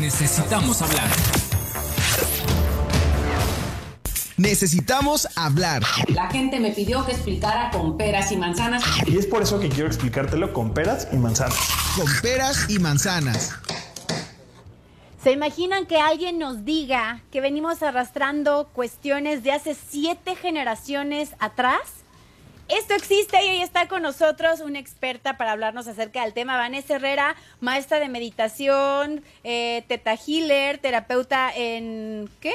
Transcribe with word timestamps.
Necesitamos 0.00 0.80
hablar. 0.80 1.10
Necesitamos 4.38 5.28
hablar. 5.36 5.82
La 6.08 6.30
gente 6.30 6.58
me 6.58 6.70
pidió 6.70 7.04
que 7.04 7.12
explicara 7.12 7.70
con 7.70 7.98
peras 7.98 8.32
y 8.32 8.38
manzanas. 8.38 8.82
Y 9.06 9.18
es 9.18 9.26
por 9.26 9.42
eso 9.42 9.60
que 9.60 9.68
quiero 9.68 9.88
explicártelo 9.88 10.54
con 10.54 10.72
peras 10.72 11.06
y 11.12 11.16
manzanas. 11.16 11.58
Con 11.96 12.06
peras 12.22 12.70
y 12.70 12.78
manzanas. 12.78 13.52
¿Se 15.22 15.32
imaginan 15.32 15.84
que 15.84 15.98
alguien 15.98 16.38
nos 16.38 16.64
diga 16.64 17.20
que 17.30 17.42
venimos 17.42 17.82
arrastrando 17.82 18.70
cuestiones 18.72 19.42
de 19.42 19.52
hace 19.52 19.74
siete 19.74 20.34
generaciones 20.34 21.34
atrás? 21.40 21.99
Esto 22.70 22.94
existe 22.94 23.44
y 23.44 23.48
hoy 23.48 23.62
está 23.62 23.88
con 23.88 24.02
nosotros 24.02 24.60
una 24.60 24.78
experta 24.78 25.36
para 25.36 25.52
hablarnos 25.52 25.88
acerca 25.88 26.22
del 26.22 26.32
tema, 26.32 26.56
Vanessa 26.56 26.94
Herrera, 26.96 27.34
maestra 27.60 27.98
de 27.98 28.08
meditación, 28.08 29.24
eh, 29.42 29.84
teta 29.88 30.14
healer, 30.14 30.78
terapeuta 30.78 31.50
en 31.54 32.30
¿qué? 32.40 32.54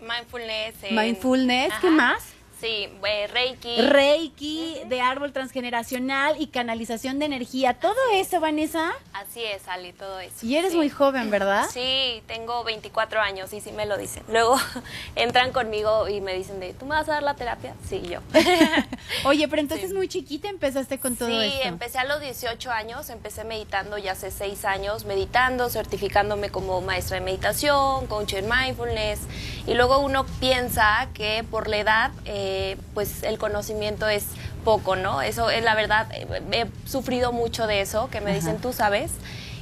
Mindfulness. 0.00 0.74
en- 0.82 0.94
Mindfulness, 0.94 1.72
¿qué 1.80 1.90
más? 1.90 2.33
Sí, 2.64 2.88
eh, 3.06 3.26
Reiki. 3.30 3.76
Reiki, 3.82 4.80
de 4.86 5.02
árbol 5.02 5.34
transgeneracional 5.34 6.36
y 6.40 6.46
canalización 6.46 7.18
de 7.18 7.26
energía. 7.26 7.74
Todo 7.74 7.94
eso, 8.14 8.40
Vanessa. 8.40 8.92
Así 9.12 9.44
es, 9.44 9.68
Ali, 9.68 9.92
todo 9.92 10.18
eso. 10.18 10.34
Y 10.46 10.56
eres 10.56 10.70
Sí. 10.70 10.78
muy 10.78 10.88
joven, 10.88 11.30
¿verdad? 11.30 11.66
Sí, 11.70 12.22
tengo 12.26 12.64
24 12.64 13.20
años 13.20 13.52
y 13.52 13.60
sí 13.60 13.70
me 13.72 13.84
lo 13.84 13.98
dicen. 13.98 14.22
Luego 14.28 14.56
entran 15.14 15.52
conmigo 15.52 16.08
y 16.08 16.22
me 16.22 16.32
dicen 16.32 16.58
de, 16.58 16.72
¿tú 16.72 16.86
me 16.86 16.94
vas 16.94 17.06
a 17.10 17.12
dar 17.12 17.22
la 17.22 17.34
terapia? 17.34 17.74
Sí, 17.86 18.00
yo. 18.00 18.20
Oye, 19.26 19.46
pero 19.46 19.60
entonces 19.60 19.92
muy 19.92 20.08
chiquita 20.08 20.48
empezaste 20.48 20.98
con 20.98 21.16
todo 21.16 21.28
sí, 21.28 21.36
esto. 21.44 21.68
empecé 21.68 21.98
a 21.98 22.04
los 22.04 22.18
18 22.22 22.70
años, 22.70 23.10
empecé 23.10 23.44
meditando 23.44 23.98
ya 23.98 24.12
hace 24.12 24.30
6 24.30 24.64
años, 24.64 25.04
meditando, 25.04 25.68
certificándome 25.68 26.48
como 26.48 26.80
maestra 26.80 27.16
de 27.18 27.24
meditación, 27.26 28.06
coach 28.06 28.32
en 28.32 28.48
mindfulness. 28.48 29.20
Y 29.66 29.74
luego 29.74 29.98
uno 29.98 30.24
piensa 30.40 31.08
que 31.12 31.44
por 31.50 31.68
la 31.68 31.76
edad, 31.76 32.10
eh, 32.24 32.52
pues 32.94 33.22
el 33.22 33.38
conocimiento 33.38 34.08
es 34.08 34.24
poco, 34.64 34.96
¿no? 34.96 35.22
Eso 35.22 35.50
es 35.50 35.62
la 35.62 35.74
verdad, 35.74 36.08
eh, 36.12 36.26
he 36.52 36.88
sufrido 36.88 37.32
mucho 37.32 37.66
de 37.66 37.80
eso, 37.80 38.08
que 38.10 38.20
me 38.20 38.34
dicen, 38.34 38.58
tú 38.58 38.72
sabes. 38.72 39.12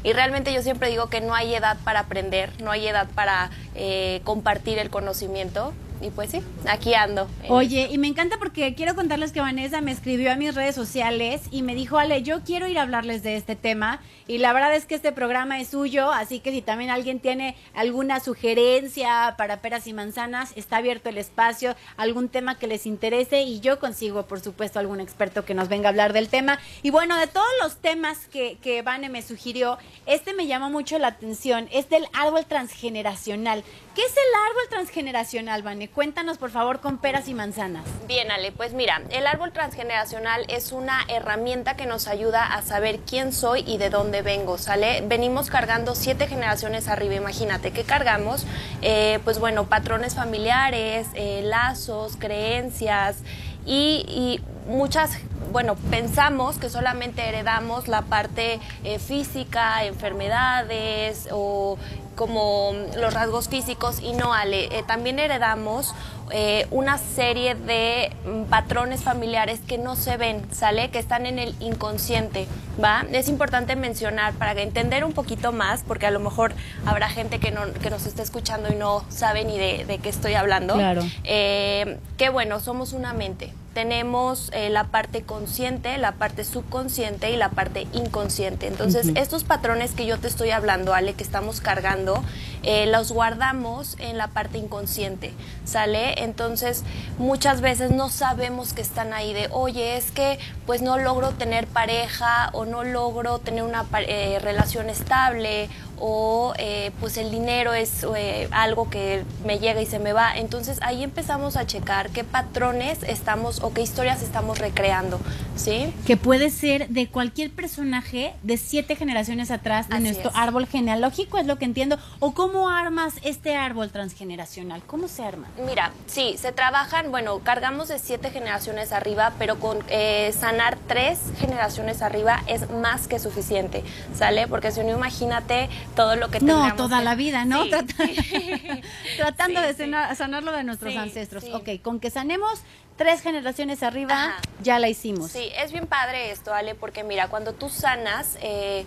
Y 0.05 0.13
realmente 0.13 0.53
yo 0.53 0.63
siempre 0.63 0.89
digo 0.89 1.09
que 1.09 1.21
no 1.21 1.35
hay 1.35 1.55
edad 1.55 1.77
para 1.85 2.01
aprender, 2.01 2.51
no 2.61 2.71
hay 2.71 2.89
edad 2.89 3.07
para 3.15 3.51
eh, 3.75 4.21
compartir 4.25 4.79
el 4.79 4.91
conocimiento. 4.91 5.73
Y 6.03 6.11
pues 6.11 6.31
sí, 6.31 6.43
aquí 6.69 6.95
ando. 6.95 7.29
Oye, 7.49 7.89
y 7.91 7.97
me 7.97 8.09
encanta 8.09 8.37
porque 8.39 8.75
quiero 8.75 8.97
contarles 8.97 9.31
que 9.31 9.41
Vanessa 9.41 9.81
me 9.81 9.93
escribió 9.93 10.33
a 10.33 10.37
mis 10.37 10.53
redes 10.53 10.75
sociales 10.75 11.43
y 11.53 11.63
me 11.63 11.77
dijo, 11.77 11.97
Ale, 11.97 12.23
yo 12.25 12.43
quiero 12.43 12.67
ir 12.67 12.79
a 12.81 12.83
hablarles 12.83 13.23
de 13.23 13.37
este 13.37 13.55
tema 13.55 14.01
y 14.27 14.39
la 14.39 14.53
verdad 14.53 14.75
es 14.75 14.85
que 14.85 14.97
este 14.97 15.13
programa 15.13 15.61
es 15.61 15.69
suyo, 15.69 16.11
así 16.11 16.41
que 16.41 16.51
si 16.51 16.61
también 16.61 16.91
alguien 16.91 17.21
tiene 17.21 17.57
alguna 17.73 18.19
sugerencia 18.19 19.37
para 19.39 19.61
peras 19.61 19.87
y 19.87 19.93
manzanas, 19.93 20.53
está 20.57 20.79
abierto 20.79 21.09
el 21.09 21.19
espacio, 21.19 21.77
algún 21.97 22.29
tema 22.29 22.59
que 22.59 22.67
les 22.67 22.85
interese 22.87 23.43
y 23.43 23.61
yo 23.61 23.79
consigo, 23.79 24.27
por 24.27 24.41
supuesto, 24.41 24.81
algún 24.81 25.01
experto 25.01 25.45
que 25.45 25.55
nos 25.55 25.69
venga 25.69 25.89
a 25.89 25.91
hablar 25.91 26.13
del 26.13 26.29
tema. 26.29 26.59
Y 26.83 26.91
bueno, 26.91 27.17
de 27.17 27.29
todos 27.29 27.47
los 27.63 27.77
temas 27.77 28.27
que, 28.27 28.59
que 28.61 28.83
Vane 28.83 29.09
me 29.09 29.23
sugirió, 29.23 29.79
este 30.07 30.35
me 30.35 30.49
llamó 30.49 30.69
mucho 30.69 30.99
la 30.99 31.09
atención, 31.09 31.69
es 31.71 31.89
del 31.89 32.07
árbol 32.13 32.45
transgeneracional. 32.47 33.63
¿Qué 33.95 34.03
es 34.03 34.13
el 34.13 34.51
árbol 34.51 34.69
transgeneracional, 34.71 35.63
Vane? 35.63 35.92
Cuéntanos, 35.95 36.39
por 36.39 36.51
favor, 36.51 36.81
con 36.81 36.97
peras 36.97 37.29
y 37.29 37.35
manzanas. 37.35 37.85
Bien, 38.09 38.31
Ale, 38.31 38.51
pues 38.51 38.73
mira, 38.73 39.03
el 39.11 39.27
árbol 39.27 39.53
transgeneracional 39.53 40.47
es 40.49 40.73
una 40.73 41.01
herramienta 41.09 41.77
que 41.77 41.85
nos 41.85 42.09
ayuda 42.09 42.55
a 42.55 42.63
saber 42.63 43.01
quién 43.01 43.31
soy 43.35 43.63
y 43.67 43.77
de 43.77 43.91
dónde 43.91 44.23
vengo, 44.23 44.57
¿sale? 44.57 45.03
Venimos 45.07 45.51
cargando 45.51 45.95
siete 45.95 46.27
generaciones 46.29 46.89
arriba, 46.89 47.15
imagínate, 47.15 47.73
¿qué 47.73 47.85
cargamos? 47.85 48.47
Eh, 48.81 49.19
pues 49.25 49.39
bueno, 49.39 49.65
patrones 49.65 50.15
familiares, 50.15 51.09
eh, 51.13 51.43
lazos, 51.45 52.17
creencias 52.17 53.19
y, 53.67 54.41
muchas, 54.67 55.19
bueno, 55.53 55.77
pensamos 55.91 56.57
que 56.57 56.71
solamente 56.71 57.29
heredamos 57.29 57.87
la 57.87 58.03
parte 58.03 58.61
eh, 58.85 58.99
física, 58.99 59.85
enfermedades 59.85 61.29
o 61.31 61.79
como 62.23 62.73
los 62.97 63.13
rasgos 63.13 63.49
físicos 63.49 63.99
y 64.01 64.13
no, 64.13 64.33
Ale, 64.33 64.67
eh, 64.67 64.85
también 64.87 65.19
heredamos 65.19 65.93
eh, 66.31 66.69
una 66.71 66.97
serie 66.97 67.57
de 67.57 68.13
mm, 68.25 68.45
patrones 68.45 69.03
familiares 69.03 69.59
que 69.67 69.77
no 69.77 69.97
se 69.97 70.17
ven, 70.17 70.41
¿sale? 70.53 70.89
Que 70.91 71.01
están 71.01 71.27
en 71.27 71.41
el 71.41 71.57
inconsciente, 71.59 72.47
¿va? 72.83 73.05
Es 73.11 73.29
importante 73.29 73.75
mencionar 73.75 74.35
para 74.35 74.53
entender 74.53 75.03
un 75.05 75.15
poquito 75.15 75.51
más, 75.51 75.83
porque 75.83 76.07
a 76.07 76.13
lo 76.13 76.21
mejor 76.21 76.53
habrá 76.87 77.09
gente 77.09 77.41
que, 77.41 77.51
no, 77.51 77.63
que 77.83 77.91
nos 77.91 78.07
está 78.07 78.23
escuchando 78.23 78.73
y 78.73 78.77
no 78.77 79.05
sabe 79.09 79.45
ni 79.45 79.59
de, 79.59 79.85
de 79.85 79.99
qué 79.99 80.09
estoy 80.09 80.35
hablando. 80.35 80.75
Claro. 80.75 81.03
Eh, 81.25 81.99
que 82.19 82.29
bueno, 82.29 82.61
somos 82.61 82.93
una 82.93 83.13
mente. 83.15 83.53
Tenemos 83.75 84.51
eh, 84.53 84.71
la 84.71 84.85
parte 84.85 85.23
consciente, 85.23 85.97
la 85.99 86.13
parte 86.13 86.45
subconsciente 86.45 87.31
y 87.31 87.37
la 87.37 87.51
parte 87.51 87.87
inconsciente. 87.93 88.67
Entonces, 88.67 89.13
estos 89.15 89.45
patrones 89.45 89.93
que 89.93 90.07
yo 90.07 90.19
te 90.19 90.29
estoy 90.29 90.51
hablando, 90.51 90.95
Ale, 90.95 91.15
que 91.15 91.23
estamos 91.23 91.61
cargando, 91.61 92.23
eh, 92.63 92.87
los 92.87 93.13
guardamos 93.13 93.97
en 93.99 94.19
la 94.19 94.29
parte 94.29 94.59
inconsciente, 94.59 95.33
¿sale? 95.65 96.23
Entonces, 96.23 96.85
muchas 97.19 97.61
veces 97.61 97.91
no 97.91 98.09
sabemos 98.09 98.73
que 98.73 98.83
están 98.83 99.13
ahí 99.13 99.33
de, 99.33 99.49
oye, 99.51 99.97
es 99.97 100.13
que 100.13 100.39
pues 100.67 100.83
no 100.83 100.99
logro 100.99 101.31
tener 101.31 101.67
pareja 101.67 102.51
o 102.53 102.65
no 102.65 102.85
logro 102.85 103.39
tener 103.39 103.63
una 103.63 103.85
eh, 104.07 104.39
relación 104.41 104.91
estable 104.91 105.71
o 106.05 106.53
eh, 106.59 106.91
pues 106.99 107.17
el 107.17 107.31
dinero 107.31 107.73
es 107.75 108.05
eh, 108.17 108.49
algo 108.51 108.91
que 108.91 109.23
me 109.47 109.61
llega 109.61 109.81
y 109.81 109.87
se 109.87 110.01
me 110.01 110.13
va. 110.13 110.37
Entonces 110.37 110.81
ahí 110.83 111.05
empezamos 111.05 111.57
a 111.57 111.65
checar 111.65 112.11
qué 112.11 112.25
patrones 112.25 112.99
estamos 113.05 113.63
o 113.63 113.73
qué 113.73 113.83
historias 113.83 114.21
estamos 114.21 114.59
recreando, 114.59 115.21
¿sí? 115.55 115.95
Que 116.05 116.17
puede 116.17 116.51
ser 116.51 116.89
de 116.89 117.07
cualquier 117.07 117.53
personaje 117.53 118.35
de 118.43 118.57
siete 118.57 118.97
generaciones 118.97 119.53
atrás 119.53 119.89
de 119.89 119.95
Así 119.95 120.03
nuestro 120.03 120.31
es. 120.31 120.37
árbol 120.37 120.67
genealógico, 120.67 121.39
es 121.39 121.47
lo 121.47 121.57
que 121.57 121.67
entiendo. 121.67 121.99
¿O 122.19 122.35
cómo 122.35 122.69
armas 122.69 123.15
este 123.23 123.55
árbol 123.57 123.91
transgeneracional? 123.93 124.83
¿Cómo 124.89 125.07
se 125.07 125.23
arma? 125.23 125.47
Mira, 125.65 125.93
sí, 126.07 126.35
se 126.37 126.51
trabajan, 126.51 127.13
bueno, 127.13 127.39
cargamos 127.45 127.87
de 127.87 128.01
siete 128.01 128.31
generaciones 128.31 128.91
arriba, 128.91 129.35
pero 129.39 129.61
con 129.61 129.79
eh, 129.89 130.35
sanar 130.37 130.77
tres 130.89 131.21
generaciones 131.39 132.03
arriba 132.03 132.43
es 132.49 132.69
más 132.71 133.07
que 133.07 133.21
suficiente, 133.21 133.85
¿sale? 134.17 134.49
Porque 134.49 134.73
si 134.73 134.81
no, 134.81 134.91
imagínate 134.91 135.71
todo 135.95 136.17
lo 136.17 136.29
que 136.31 136.41
No, 136.41 136.47
tendríamos 136.55 136.77
toda 136.77 136.99
que- 136.99 137.05
la 137.05 137.15
vida, 137.15 137.45
¿no? 137.45 137.65
Sí. 137.65 137.71
Tratando 139.17 139.61
Sí, 139.61 139.67
de 139.67 139.75
sanar, 139.75 140.17
sanar 140.17 140.43
lo 140.43 140.53
de 140.53 140.65
nuestros 140.65 140.93
Sí, 140.93 140.99
ancestros. 140.99 141.45
Ok, 141.53 141.69
con 141.83 142.01
que 142.01 142.11
sanemos 142.11 142.61
tres 142.97 143.21
generaciones 143.23 143.83
arriba, 143.83 144.15
Ajá. 144.15 144.41
ya 144.63 144.79
la 144.79 144.89
hicimos. 144.89 145.31
Sí, 145.33 145.49
es 145.59 145.73
bien 145.73 145.87
padre 145.87 146.31
esto, 146.31 146.53
Ale, 146.55 146.75
porque 146.75 147.03
mira, 147.05 147.29
cuando 147.29 147.53
tú 147.55 147.69
sanas, 147.69 148.37
eh, 148.43 148.85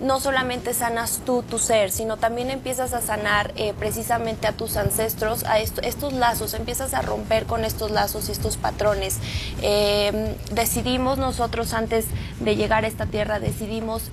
no 0.00 0.20
solamente 0.20 0.72
sanas 0.74 1.22
tú, 1.26 1.42
tu 1.42 1.58
ser, 1.58 1.90
sino 1.90 2.16
también 2.18 2.50
empiezas 2.50 2.94
a 2.94 3.00
sanar 3.02 3.52
eh, 3.56 3.74
precisamente 3.76 4.46
a 4.46 4.52
tus 4.52 4.76
ancestros, 4.76 5.42
a 5.44 5.58
esto- 5.58 5.82
estos 5.82 6.12
lazos, 6.12 6.54
empiezas 6.54 6.94
a 6.94 7.02
romper 7.02 7.46
con 7.46 7.64
estos 7.64 7.90
lazos 7.90 8.28
y 8.28 8.32
estos 8.32 8.56
patrones. 8.56 9.18
Eh, 9.60 10.36
decidimos 10.52 11.18
nosotros 11.18 11.74
antes 11.74 12.06
de 12.38 12.54
llegar 12.56 12.84
a 12.84 12.88
esta 12.88 13.06
tierra, 13.06 13.40
decidimos... 13.40 14.04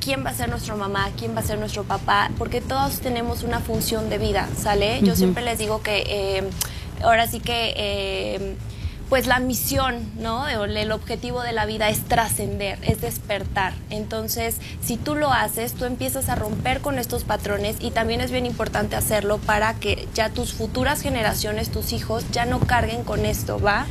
quién 0.00 0.24
va 0.24 0.30
a 0.30 0.34
ser 0.34 0.48
nuestra 0.48 0.74
mamá, 0.74 1.10
quién 1.18 1.34
va 1.36 1.40
a 1.40 1.44
ser 1.44 1.58
nuestro 1.58 1.84
papá, 1.84 2.30
porque 2.38 2.60
todos 2.60 3.00
tenemos 3.00 3.42
una 3.42 3.60
función 3.60 4.08
de 4.08 4.18
vida, 4.18 4.48
¿sale? 4.56 5.00
Yo 5.02 5.14
siempre 5.14 5.44
les 5.44 5.58
digo 5.58 5.82
que 5.82 6.04
eh, 6.06 6.50
ahora 7.02 7.26
sí 7.26 7.40
que 7.40 7.74
eh, 7.76 8.56
pues 9.08 9.26
la 9.26 9.40
misión, 9.40 10.08
¿no? 10.18 10.48
El, 10.48 10.76
el 10.76 10.92
objetivo 10.92 11.42
de 11.42 11.52
la 11.52 11.66
vida 11.66 11.88
es 11.88 12.04
trascender, 12.04 12.78
es 12.82 13.00
despertar. 13.00 13.74
Entonces, 13.90 14.58
si 14.80 14.96
tú 14.96 15.16
lo 15.16 15.32
haces, 15.32 15.74
tú 15.74 15.84
empiezas 15.84 16.28
a 16.28 16.36
romper 16.36 16.80
con 16.80 16.98
estos 16.98 17.24
patrones 17.24 17.76
y 17.80 17.90
también 17.90 18.20
es 18.20 18.30
bien 18.30 18.46
importante 18.46 18.96
hacerlo 18.96 19.38
para 19.38 19.74
que 19.74 20.08
ya 20.14 20.30
tus 20.30 20.52
futuras 20.52 21.02
generaciones, 21.02 21.70
tus 21.70 21.92
hijos, 21.92 22.24
ya 22.30 22.46
no 22.46 22.60
carguen 22.60 23.02
con 23.02 23.26
esto, 23.26 23.60
¿va? 23.60 23.86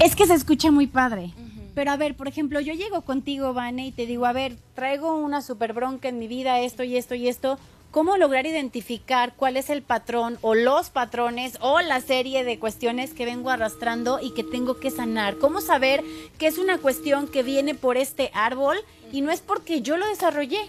Es 0.00 0.16
que 0.16 0.26
se 0.26 0.34
escucha 0.34 0.70
muy 0.70 0.86
padre. 0.86 1.32
Pero 1.74 1.90
a 1.90 1.96
ver, 1.96 2.14
por 2.14 2.28
ejemplo, 2.28 2.60
yo 2.60 2.74
llego 2.74 3.02
contigo, 3.02 3.54
Vane, 3.54 3.86
y 3.86 3.92
te 3.92 4.06
digo, 4.06 4.26
a 4.26 4.32
ver, 4.32 4.56
traigo 4.74 5.16
una 5.16 5.40
super 5.40 5.72
bronca 5.72 6.08
en 6.08 6.18
mi 6.18 6.28
vida, 6.28 6.60
esto 6.60 6.82
y 6.82 6.96
esto 6.96 7.14
y 7.14 7.28
esto. 7.28 7.58
¿Cómo 7.90 8.16
lograr 8.16 8.46
identificar 8.46 9.34
cuál 9.36 9.58
es 9.58 9.68
el 9.68 9.82
patrón 9.82 10.38
o 10.40 10.54
los 10.54 10.88
patrones 10.88 11.58
o 11.60 11.80
la 11.82 12.00
serie 12.00 12.42
de 12.42 12.58
cuestiones 12.58 13.12
que 13.12 13.26
vengo 13.26 13.50
arrastrando 13.50 14.18
y 14.18 14.32
que 14.32 14.44
tengo 14.44 14.80
que 14.80 14.90
sanar? 14.90 15.36
¿Cómo 15.36 15.60
saber 15.60 16.02
que 16.38 16.46
es 16.46 16.56
una 16.56 16.78
cuestión 16.78 17.28
que 17.28 17.42
viene 17.42 17.74
por 17.74 17.98
este 17.98 18.30
árbol 18.32 18.78
y 19.12 19.20
no 19.20 19.30
es 19.30 19.42
porque 19.42 19.82
yo 19.82 19.98
lo 19.98 20.08
desarrollé? 20.08 20.60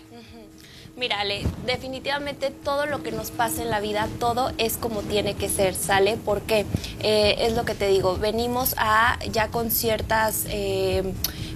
Mira, 0.95 1.21
Ale, 1.21 1.41
definitivamente 1.65 2.51
todo 2.51 2.85
lo 2.85 3.01
que 3.01 3.11
nos 3.11 3.31
pasa 3.31 3.63
en 3.63 3.71
la 3.71 3.79
vida, 3.79 4.07
todo 4.19 4.51
es 4.59 4.77
como 4.77 5.01
tiene 5.01 5.33
que 5.33 5.49
ser, 5.49 5.73
¿sale? 5.73 6.17
Porque 6.23 6.65
eh, 6.99 7.35
es 7.39 7.53
lo 7.53 7.65
que 7.65 7.73
te 7.73 7.87
digo, 7.87 8.17
venimos 8.17 8.75
a 8.77 9.17
ya 9.31 9.47
con 9.49 9.71
ciertas... 9.71 10.45
eh, 10.49 11.13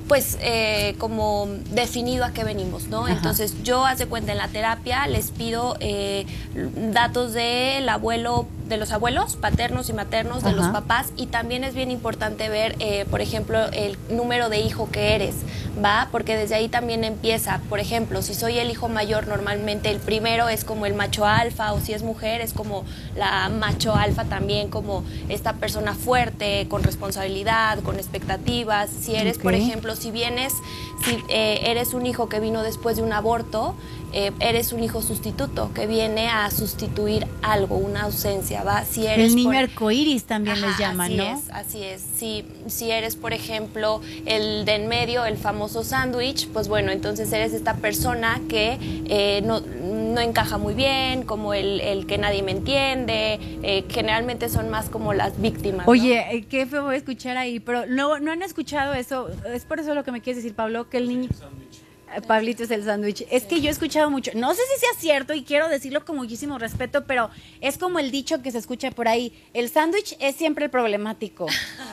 pues 0.07 0.37
eh, 0.41 0.95
como 0.99 1.47
definido 1.71 2.23
a 2.23 2.31
qué 2.31 2.45
venimos, 2.45 2.87
¿no? 2.87 3.09
Entonces 3.09 3.61
yo 3.63 3.85
hace 3.85 4.07
cuenta 4.07 4.31
en 4.31 4.37
la 4.37 4.47
terapia 4.47 5.05
les 5.05 5.31
pido 5.31 5.75
eh, 5.81 6.25
datos 6.93 7.33
del 7.33 7.89
abuelo 7.89 8.47
de 8.67 8.77
los 8.77 8.91
abuelos 8.91 9.35
paternos 9.35 9.89
y 9.89 9.93
maternos, 9.93 10.43
de 10.43 10.51
los 10.51 10.67
papás 10.67 11.11
y 11.15 11.27
también 11.27 11.63
es 11.63 11.73
bien 11.73 11.91
importante 11.91 12.49
ver, 12.49 12.75
eh, 12.79 13.05
por 13.09 13.21
ejemplo, 13.21 13.65
el 13.71 13.97
número 14.09 14.49
de 14.49 14.59
hijo 14.59 14.89
que 14.91 15.15
eres, 15.15 15.35
¿va? 15.83 16.09
Porque 16.11 16.35
desde 16.35 16.55
ahí 16.55 16.67
también 16.67 17.03
empieza, 17.03 17.61
por 17.69 17.79
ejemplo, 17.79 18.21
si 18.21 18.33
soy 18.33 18.59
el 18.59 18.69
hijo 18.69 18.89
mayor, 18.89 19.27
normalmente 19.27 19.89
el 19.89 19.99
primero 19.99 20.49
es 20.49 20.63
como 20.63 20.85
el 20.85 20.93
macho 20.93 21.25
alfa 21.25 21.73
o 21.73 21.79
si 21.79 21.93
es 21.93 22.03
mujer 22.03 22.41
es 22.41 22.53
como 22.53 22.83
la 23.15 23.49
macho 23.49 23.95
alfa 23.95 24.25
también, 24.25 24.69
como 24.69 25.03
esta 25.29 25.53
persona 25.53 25.93
fuerte, 25.93 26.67
con 26.69 26.83
responsabilidad, 26.83 27.79
con 27.79 27.97
expectativas. 27.97 28.89
Si 28.89 29.15
eres, 29.15 29.37
por 29.37 29.53
ejemplo, 29.53 29.95
si 29.95 30.11
vienes, 30.11 30.53
si 31.03 31.17
eh, 31.29 31.61
eres 31.65 31.93
un 31.93 32.05
hijo 32.05 32.29
que 32.29 32.39
vino 32.39 32.63
después 32.63 32.97
de 32.97 33.03
un 33.03 33.13
aborto, 33.13 33.75
eh, 34.13 34.31
eres 34.39 34.73
un 34.73 34.83
hijo 34.83 35.01
sustituto 35.01 35.71
que 35.73 35.85
viene 35.87 36.29
a 36.29 36.49
sustituir 36.51 37.27
algo, 37.41 37.75
una 37.77 38.03
ausencia, 38.03 38.63
¿va? 38.63 38.85
Si 38.85 39.05
eres 39.05 39.29
El 39.31 39.35
niño 39.35 39.49
por- 39.49 39.55
arcoíris 39.57 40.23
también 40.25 40.61
les 40.61 40.71
Ajá, 40.71 40.79
llaman, 40.79 41.07
así 41.07 41.17
¿no? 41.17 41.23
Es, 41.37 41.49
así 41.51 41.83
es. 41.83 42.01
Si, 42.15 42.45
si 42.67 42.91
eres, 42.91 43.15
por 43.15 43.33
ejemplo, 43.33 44.01
el 44.25 44.65
de 44.65 44.75
en 44.75 44.87
medio, 44.87 45.25
el 45.25 45.37
famoso 45.37 45.83
sándwich, 45.83 46.47
pues 46.49 46.67
bueno, 46.67 46.91
entonces 46.91 47.31
eres 47.33 47.53
esta 47.53 47.75
persona 47.75 48.39
que 48.49 48.77
eh, 49.07 49.41
no, 49.43 49.59
no 49.61 50.21
encaja 50.21 50.57
muy 50.57 50.73
bien, 50.73 51.23
como 51.23 51.53
el, 51.53 51.81
el 51.81 52.05
que 52.07 52.17
nadie 52.17 52.43
me 52.43 52.51
entiende. 52.51 53.39
eh, 53.63 53.85
generalmente 53.89 54.49
son 54.49 54.69
más 54.69 54.89
como 54.89 55.13
las 55.13 55.39
víctimas. 55.41 55.85
¿no? 55.85 55.91
Oye, 55.91 56.25
eh, 56.31 56.45
qué 56.45 56.65
feo 56.65 56.83
voy 56.83 56.95
a 56.95 56.97
escuchar 56.97 57.37
ahí, 57.37 57.59
pero 57.59 57.85
no, 57.85 58.19
no 58.19 58.31
han 58.31 58.41
escuchado 58.41 58.93
eso. 58.93 59.29
Es 59.53 59.65
por 59.65 59.79
eso 59.79 59.93
lo 59.95 60.03
que 60.03 60.11
me 60.11 60.21
quieres 60.21 60.43
decir, 60.43 60.55
Pablo, 60.55 60.89
que 60.89 60.97
el 60.97 61.07
niño... 61.09 61.29
Eh, 61.31 61.35
Pablito 62.27 62.63
es 62.63 62.71
el 62.71 62.83
sándwich. 62.83 63.25
Es 63.29 63.43
que 63.43 63.61
yo 63.61 63.69
he 63.69 63.71
escuchado 63.71 64.09
mucho, 64.09 64.31
no 64.35 64.53
sé 64.53 64.61
si 64.73 64.79
sea 64.79 64.89
cierto 64.99 65.33
y 65.33 65.43
quiero 65.43 65.69
decirlo 65.69 66.05
con 66.05 66.15
muchísimo 66.15 66.57
respeto, 66.57 67.05
pero 67.05 67.29
es 67.61 67.77
como 67.77 67.99
el 67.99 68.11
dicho 68.11 68.41
que 68.41 68.51
se 68.51 68.57
escucha 68.57 68.91
por 68.91 69.07
ahí. 69.07 69.33
El 69.53 69.69
sándwich 69.69 70.15
es 70.19 70.35
siempre 70.35 70.65
el 70.65 70.71
problemático. 70.71 71.47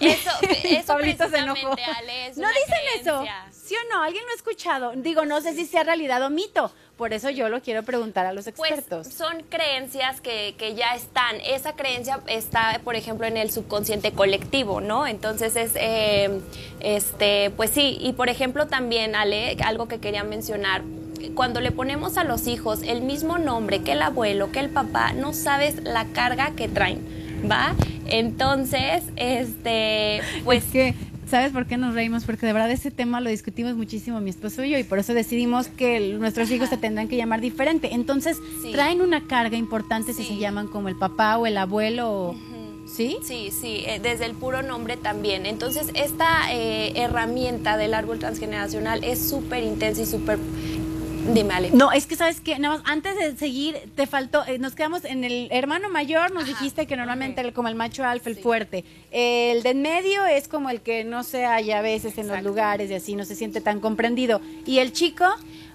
Eso, 0.00 0.30
eso 0.64 0.96
precisamente, 0.96 1.60
Ale, 1.96 2.26
es 2.28 2.36
no 2.36 2.44
una 2.44 2.52
dicen 2.52 3.00
eso. 3.00 3.24
¿Sí 3.52 3.74
o 3.76 3.94
no? 3.94 4.02
¿Alguien 4.02 4.24
lo 4.24 4.32
ha 4.32 4.34
escuchado? 4.34 4.92
Digo, 4.96 5.24
no 5.26 5.40
sé 5.40 5.54
si 5.54 5.64
sea 5.66 5.84
realidad 5.84 6.22
o 6.24 6.30
mito. 6.30 6.72
Por 6.96 7.12
eso 7.14 7.30
yo 7.30 7.48
lo 7.48 7.62
quiero 7.62 7.82
preguntar 7.82 8.26
a 8.26 8.32
los 8.32 8.44
Pues 8.56 8.72
expertos. 8.72 9.06
son 9.08 9.42
creencias 9.48 10.20
que, 10.20 10.54
que 10.58 10.74
ya 10.74 10.94
están. 10.94 11.36
Esa 11.46 11.74
creencia 11.74 12.20
está, 12.26 12.80
por 12.84 12.94
ejemplo, 12.96 13.26
en 13.26 13.36
el 13.36 13.50
subconsciente 13.50 14.12
colectivo, 14.12 14.80
¿no? 14.80 15.06
Entonces 15.06 15.56
es, 15.56 15.72
eh, 15.76 16.40
este, 16.80 17.50
pues 17.56 17.70
sí. 17.70 17.96
Y 18.00 18.12
por 18.12 18.28
ejemplo 18.28 18.66
también, 18.66 19.14
Ale, 19.14 19.56
algo 19.64 19.88
que 19.88 19.98
quería 20.00 20.24
mencionar. 20.24 20.82
Cuando 21.34 21.60
le 21.60 21.70
ponemos 21.70 22.16
a 22.16 22.24
los 22.24 22.46
hijos 22.46 22.80
el 22.82 23.02
mismo 23.02 23.38
nombre 23.38 23.82
que 23.82 23.92
el 23.92 24.02
abuelo, 24.02 24.50
que 24.52 24.58
el 24.60 24.70
papá, 24.70 25.12
no 25.12 25.32
sabes 25.32 25.76
la 25.82 26.06
carga 26.06 26.52
que 26.56 26.66
traen, 26.68 27.19
¿va? 27.48 27.74
Entonces, 28.06 29.02
este, 29.16 30.20
pues 30.44 30.64
es 30.66 30.70
que, 30.72 30.94
¿sabes 31.28 31.52
por 31.52 31.66
qué 31.66 31.76
nos 31.76 31.94
reímos? 31.94 32.24
Porque 32.24 32.46
de 32.46 32.52
verdad 32.52 32.70
ese 32.70 32.90
tema 32.90 33.20
lo 33.20 33.30
discutimos 33.30 33.76
muchísimo 33.76 34.20
mi 34.20 34.30
esposo 34.30 34.64
y 34.64 34.70
yo 34.70 34.78
y 34.78 34.84
por 34.84 34.98
eso 34.98 35.14
decidimos 35.14 35.68
que 35.68 36.00
nuestros 36.18 36.50
hijos 36.50 36.68
se 36.68 36.76
tendrán 36.76 37.08
que 37.08 37.16
llamar 37.16 37.40
diferente. 37.40 37.94
Entonces, 37.94 38.36
Sí. 38.62 38.72
traen 38.72 39.00
una 39.00 39.26
carga 39.26 39.56
importante 39.56 40.12
si 40.12 40.24
se 40.24 40.36
llaman 40.36 40.66
como 40.66 40.88
el 40.88 40.96
papá 40.96 41.38
o 41.38 41.46
el 41.46 41.56
abuelo. 41.58 42.10
o- 42.12 42.50
¿Sí? 42.92 43.18
Sí, 43.24 43.50
sí, 43.52 43.84
eh, 43.86 44.00
desde 44.02 44.24
el 44.26 44.32
puro 44.34 44.62
nombre 44.62 44.96
también. 44.96 45.46
Entonces, 45.46 45.86
esta 45.94 46.52
eh, 46.52 46.92
herramienta 46.96 47.76
del 47.76 47.94
árbol 47.94 48.18
transgeneracional 48.18 49.04
es 49.04 49.28
súper 49.28 49.62
intensa 49.62 50.02
y 50.02 50.06
súper... 50.06 50.40
Dime, 51.34 51.54
Ale. 51.54 51.70
No, 51.72 51.92
es 51.92 52.06
que 52.06 52.16
sabes 52.16 52.40
que 52.40 52.58
nada 52.58 52.76
más 52.78 52.84
antes 52.86 53.16
de 53.16 53.36
seguir 53.36 53.76
te 53.94 54.06
faltó, 54.06 54.44
eh, 54.46 54.58
nos 54.58 54.74
quedamos 54.74 55.04
en 55.04 55.22
el 55.22 55.48
hermano 55.52 55.88
mayor, 55.90 56.32
nos 56.32 56.46
dijiste 56.46 56.86
que 56.86 56.96
normalmente 56.96 57.40
el- 57.40 57.52
como 57.52 57.68
el 57.68 57.74
macho 57.74 58.04
alfa, 58.04 58.30
el 58.30 58.36
fuerte. 58.36 58.84
El 59.10 59.62
de 59.62 59.70
en 59.70 59.82
medio 59.82 60.24
es 60.26 60.48
como 60.48 60.70
el 60.70 60.80
que 60.80 61.04
no 61.04 61.22
se 61.22 61.44
halla 61.44 61.78
a 61.78 61.82
veces 61.82 62.16
en 62.18 62.26
los 62.26 62.42
lugares 62.42 62.90
y 62.90 62.94
así 62.94 63.14
no 63.14 63.24
se 63.24 63.34
siente 63.36 63.60
tan 63.60 63.80
comprendido. 63.80 64.40
Y 64.66 64.78
el 64.78 64.92
chico, 64.92 65.24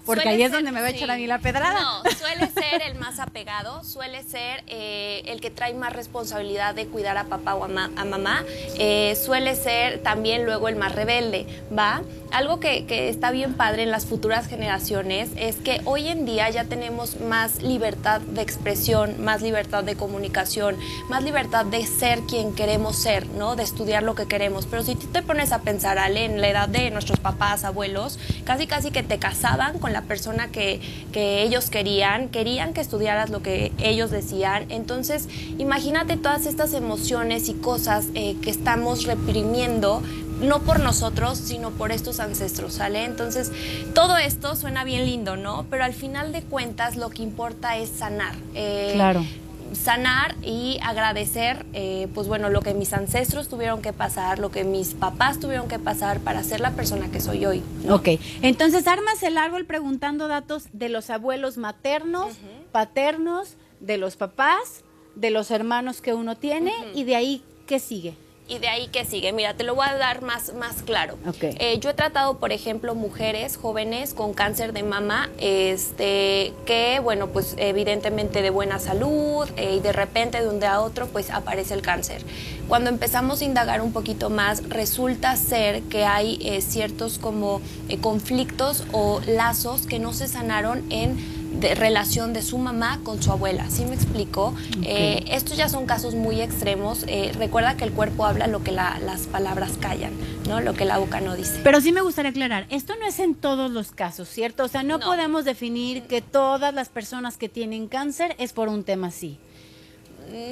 porque 0.06 0.22
Suele 0.22 0.36
ahí 0.36 0.42
es 0.42 0.50
ser- 0.50 0.58
donde 0.58 0.72
me 0.72 0.80
va 0.80 0.86
a 0.86 0.90
echar 0.90 1.08
sí. 1.08 1.12
a 1.14 1.16
mí 1.16 1.26
la 1.26 1.38
pedrada. 1.40 1.80
No, 1.80 2.02
suele 2.18 2.48
ser 2.50 2.80
el 2.82 2.94
más 2.94 3.18
apegado, 3.18 3.84
suele 3.84 4.22
ser 4.22 4.62
eh, 4.68 5.22
el 5.26 5.40
que 5.40 5.50
trae 5.50 5.74
más 5.74 5.92
responsabilidad 5.92 6.74
de 6.74 6.86
cuidar 6.86 7.18
a 7.18 7.24
papá 7.24 7.54
o 7.54 7.64
a, 7.64 7.68
ma- 7.68 7.90
a 7.96 8.04
mamá, 8.04 8.44
eh, 8.78 9.14
suele 9.22 9.54
ser 9.56 9.98
también 10.02 10.44
luego 10.46 10.68
el 10.68 10.76
más 10.76 10.94
rebelde, 10.94 11.46
¿va? 11.76 12.02
Algo 12.32 12.58
que, 12.60 12.86
que 12.86 13.08
está 13.08 13.30
bien 13.30 13.54
padre 13.54 13.82
en 13.84 13.90
las 13.90 14.06
futuras 14.06 14.46
generaciones 14.48 15.30
es 15.36 15.56
que 15.56 15.80
hoy 15.84 16.08
en 16.08 16.24
día 16.26 16.48
ya 16.50 16.64
tenemos 16.64 17.20
más 17.20 17.62
libertad 17.62 18.20
de 18.20 18.42
expresión, 18.42 19.22
más 19.24 19.42
libertad 19.42 19.84
de 19.84 19.96
comunicación, 19.96 20.76
más 21.08 21.22
libertad 21.22 21.64
de 21.66 21.86
ser 21.86 22.20
quien 22.20 22.54
queremos 22.54 22.96
ser, 22.96 23.26
¿no? 23.28 23.56
De 23.56 23.62
estudiar 23.62 24.02
lo 24.02 24.14
que 24.14 24.26
queremos. 24.26 24.66
Pero 24.66 24.82
si 24.82 24.94
tú 24.96 25.06
te 25.06 25.22
pones 25.22 25.52
a 25.52 25.60
pensar, 25.62 25.98
Ale, 25.98 26.24
en 26.24 26.40
la 26.40 26.48
edad 26.48 26.68
de 26.68 26.90
nuestros 26.90 27.20
papás, 27.20 27.64
abuelos, 27.64 28.18
casi 28.44 28.66
casi 28.66 28.90
que 28.90 29.02
te 29.02 29.18
casaban 29.18 29.78
con 29.78 29.92
la 29.96 30.02
persona 30.02 30.48
que, 30.48 30.78
que 31.10 31.42
ellos 31.42 31.70
querían, 31.70 32.28
querían 32.28 32.74
que 32.74 32.82
estudiaras 32.82 33.30
lo 33.30 33.40
que 33.40 33.72
ellos 33.78 34.10
decían. 34.10 34.66
Entonces, 34.68 35.26
imagínate 35.56 36.18
todas 36.18 36.44
estas 36.44 36.74
emociones 36.74 37.48
y 37.48 37.54
cosas 37.54 38.08
eh, 38.14 38.36
que 38.42 38.50
estamos 38.50 39.04
reprimiendo 39.04 40.02
no 40.40 40.60
por 40.60 40.80
nosotros, 40.80 41.38
sino 41.38 41.70
por 41.70 41.92
estos 41.92 42.20
ancestros, 42.20 42.74
¿sale? 42.74 43.04
Entonces, 43.06 43.50
todo 43.94 44.18
esto 44.18 44.54
suena 44.54 44.84
bien 44.84 45.06
lindo, 45.06 45.38
¿no? 45.38 45.64
Pero 45.70 45.84
al 45.84 45.94
final 45.94 46.30
de 46.30 46.42
cuentas 46.42 46.96
lo 46.96 47.08
que 47.08 47.22
importa 47.22 47.78
es 47.78 47.88
sanar. 47.88 48.34
Eh, 48.54 48.90
Claro. 48.92 49.24
Sanar 49.72 50.34
y 50.42 50.78
agradecer, 50.82 51.66
eh, 51.72 52.08
pues 52.14 52.28
bueno, 52.28 52.50
lo 52.50 52.60
que 52.60 52.74
mis 52.74 52.92
ancestros 52.92 53.48
tuvieron 53.48 53.82
que 53.82 53.92
pasar, 53.92 54.38
lo 54.38 54.50
que 54.50 54.64
mis 54.64 54.94
papás 54.94 55.40
tuvieron 55.40 55.68
que 55.68 55.78
pasar 55.78 56.20
para 56.20 56.42
ser 56.42 56.60
la 56.60 56.72
persona 56.72 57.10
que 57.10 57.20
soy 57.20 57.46
hoy. 57.46 57.62
¿no? 57.84 57.96
Ok, 57.96 58.08
entonces 58.42 58.86
armas 58.86 59.22
el 59.22 59.38
árbol 59.38 59.64
preguntando 59.64 60.28
datos 60.28 60.68
de 60.72 60.88
los 60.88 61.10
abuelos 61.10 61.56
maternos, 61.56 62.36
paternos, 62.72 63.56
de 63.80 63.98
los 63.98 64.16
papás, 64.16 64.84
de 65.14 65.30
los 65.30 65.50
hermanos 65.50 66.00
que 66.00 66.14
uno 66.14 66.36
tiene 66.36 66.72
y 66.94 67.04
de 67.04 67.16
ahí, 67.16 67.42
¿qué 67.66 67.78
sigue? 67.78 68.14
Y 68.48 68.58
de 68.58 68.68
ahí 68.68 68.86
que 68.88 69.04
sigue. 69.04 69.32
Mira, 69.32 69.54
te 69.54 69.64
lo 69.64 69.74
voy 69.74 69.86
a 69.88 69.96
dar 69.96 70.22
más, 70.22 70.54
más 70.54 70.82
claro. 70.82 71.18
Ok. 71.26 71.42
Eh, 71.42 71.78
yo 71.80 71.90
he 71.90 71.94
tratado, 71.94 72.38
por 72.38 72.52
ejemplo, 72.52 72.94
mujeres 72.94 73.56
jóvenes 73.56 74.14
con 74.14 74.34
cáncer 74.34 74.72
de 74.72 74.84
mama, 74.84 75.30
este, 75.38 76.52
que, 76.64 77.00
bueno, 77.02 77.26
pues 77.26 77.56
evidentemente 77.58 78.42
de 78.42 78.50
buena 78.50 78.78
salud 78.78 79.48
eh, 79.56 79.76
y 79.78 79.80
de 79.80 79.92
repente 79.92 80.40
de 80.40 80.48
un 80.48 80.60
día 80.60 80.74
a 80.74 80.80
otro, 80.80 81.08
pues 81.08 81.30
aparece 81.30 81.74
el 81.74 81.82
cáncer. 81.82 82.22
Cuando 82.68 82.88
empezamos 82.88 83.40
a 83.40 83.44
indagar 83.44 83.80
un 83.80 83.92
poquito 83.92 84.30
más, 84.30 84.68
resulta 84.68 85.34
ser 85.34 85.82
que 85.82 86.04
hay 86.04 86.38
eh, 86.40 86.60
ciertos 86.60 87.18
como 87.18 87.60
eh, 87.88 87.98
conflictos 87.98 88.84
o 88.92 89.20
lazos 89.26 89.86
que 89.86 89.98
no 89.98 90.12
se 90.12 90.28
sanaron 90.28 90.84
en 90.90 91.16
de 91.60 91.74
relación 91.74 92.32
de 92.32 92.42
su 92.42 92.58
mamá 92.58 93.00
con 93.02 93.22
su 93.22 93.32
abuela. 93.32 93.68
¿Sí 93.70 93.84
me 93.84 93.94
explico? 93.94 94.54
Eh, 94.82 95.24
estos 95.28 95.56
ya 95.56 95.68
son 95.68 95.86
casos 95.86 96.14
muy 96.14 96.40
extremos. 96.40 97.04
Eh, 97.08 97.32
recuerda 97.36 97.76
que 97.76 97.84
el 97.84 97.92
cuerpo 97.92 98.24
habla 98.26 98.46
lo 98.46 98.62
que 98.62 98.72
la- 98.72 98.98
las 99.04 99.22
palabras 99.22 99.72
callan, 99.80 100.12
¿no? 100.48 100.60
Lo 100.60 100.74
que 100.74 100.84
la 100.84 100.98
boca 100.98 101.20
no 101.20 101.34
dice. 101.34 101.60
Pero 101.64 101.80
sí 101.80 101.92
me 101.92 102.00
gustaría 102.02 102.30
aclarar, 102.30 102.66
esto 102.70 102.94
no 103.00 103.06
es 103.06 103.18
en 103.18 103.34
todos 103.34 103.70
los 103.70 103.90
casos, 103.92 104.28
¿cierto? 104.28 104.64
O 104.64 104.68
sea, 104.68 104.82
no, 104.82 104.98
No. 104.98 105.06
podemos 105.06 105.44
definir 105.44 106.02
que 106.02 106.20
todas 106.20 106.74
las 106.74 106.88
personas 106.88 107.36
que 107.36 107.48
tienen 107.48 107.88
cáncer 107.88 108.34
es 108.38 108.52
por 108.52 108.68
un 108.68 108.84
tema 108.84 109.08
así. 109.08 109.38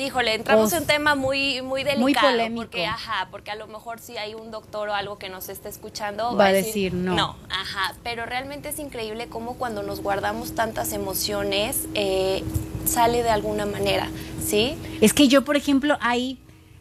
Híjole, 0.01 0.35
entramos 0.35 0.73
en 0.73 0.81
un 0.81 0.87
tema 0.87 1.15
muy, 1.15 1.63
muy 1.63 1.83
delicado. 1.83 2.03
muy 2.03 2.15
polémico. 2.15 2.63
Porque, 2.63 2.87
ajá, 2.87 3.29
porque 3.31 3.51
a 3.51 3.55
lo 3.55 3.67
mejor 3.67 3.99
si 4.01 4.17
hay 4.17 4.35
un 4.35 4.51
doctor 4.51 4.89
o 4.89 4.95
algo 4.95 5.19
que 5.19 5.29
nos 5.29 5.49
esté 5.49 5.69
escuchando 5.69 6.37
Va 6.37 6.47
a 6.47 6.53
decir 6.53 6.95
no. 6.95 7.15
No, 7.15 7.37
ajá. 7.51 7.95
Pero 8.03 8.27
realmente 8.27 8.69
es 8.69 8.79
increíble 8.79 9.29
cómo 9.29 9.55
cuando 9.55 9.83
nos 9.83 10.01
guardamos 10.01 10.55
tantas 10.55 10.93
emociones 10.93 11.87
eh, 11.95 12.43
sale 12.87 13.23
de 13.23 13.31
alguna 13.31 13.67
manera, 13.67 14.09
¿sí? 14.45 14.77
Es 15.01 15.13
que 15.13 15.29
yo, 15.29 15.45
por 15.45 15.57
ejemplo, 15.57 15.97
ahí 16.01 16.39